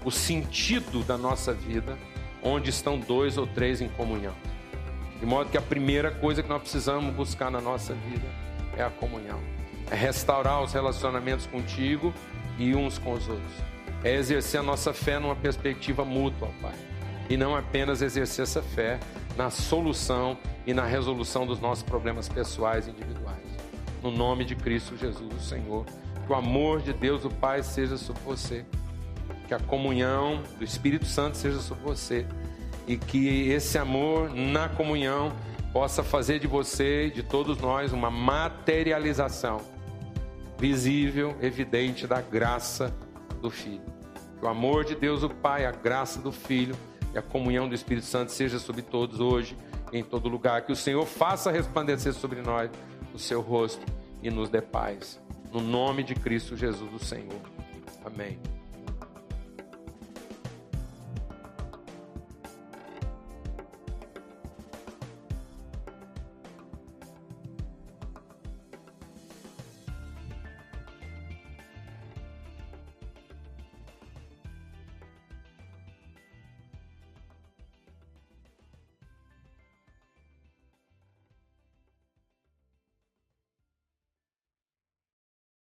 [0.04, 1.96] o sentido da nossa vida
[2.42, 4.34] onde estão dois ou três em comunhão.
[5.18, 8.26] De modo que a primeira coisa que nós precisamos buscar na nossa vida
[8.76, 9.40] é a comunhão.
[9.90, 12.12] É restaurar os relacionamentos contigo
[12.58, 13.52] e uns com os outros.
[14.02, 16.74] É exercer a nossa fé numa perspectiva mútua, Pai.
[17.30, 19.00] E não apenas exercer essa fé
[19.36, 23.44] na solução e na resolução dos nossos problemas pessoais e individuais.
[24.02, 25.84] No nome de Cristo Jesus, o Senhor.
[26.26, 28.64] Que o amor de Deus, o Pai, seja sobre você.
[29.48, 32.26] Que a comunhão do Espírito Santo seja sobre você.
[32.86, 35.32] E que esse amor na comunhão
[35.72, 39.60] possa fazer de você de todos nós uma materialização
[40.58, 42.94] visível, evidente da graça
[43.40, 43.82] do Filho.
[44.38, 46.76] Que o amor de Deus, o Pai, a graça do Filho
[47.14, 49.56] e a comunhão do Espírito Santo seja sobre todos hoje,
[49.92, 50.62] em todo lugar.
[50.62, 52.70] Que o Senhor faça resplandecer sobre nós
[53.14, 53.84] o seu rosto
[54.22, 55.20] e nos dê paz.
[55.52, 57.40] No nome de Cristo Jesus, o Senhor.
[58.04, 58.38] Amém.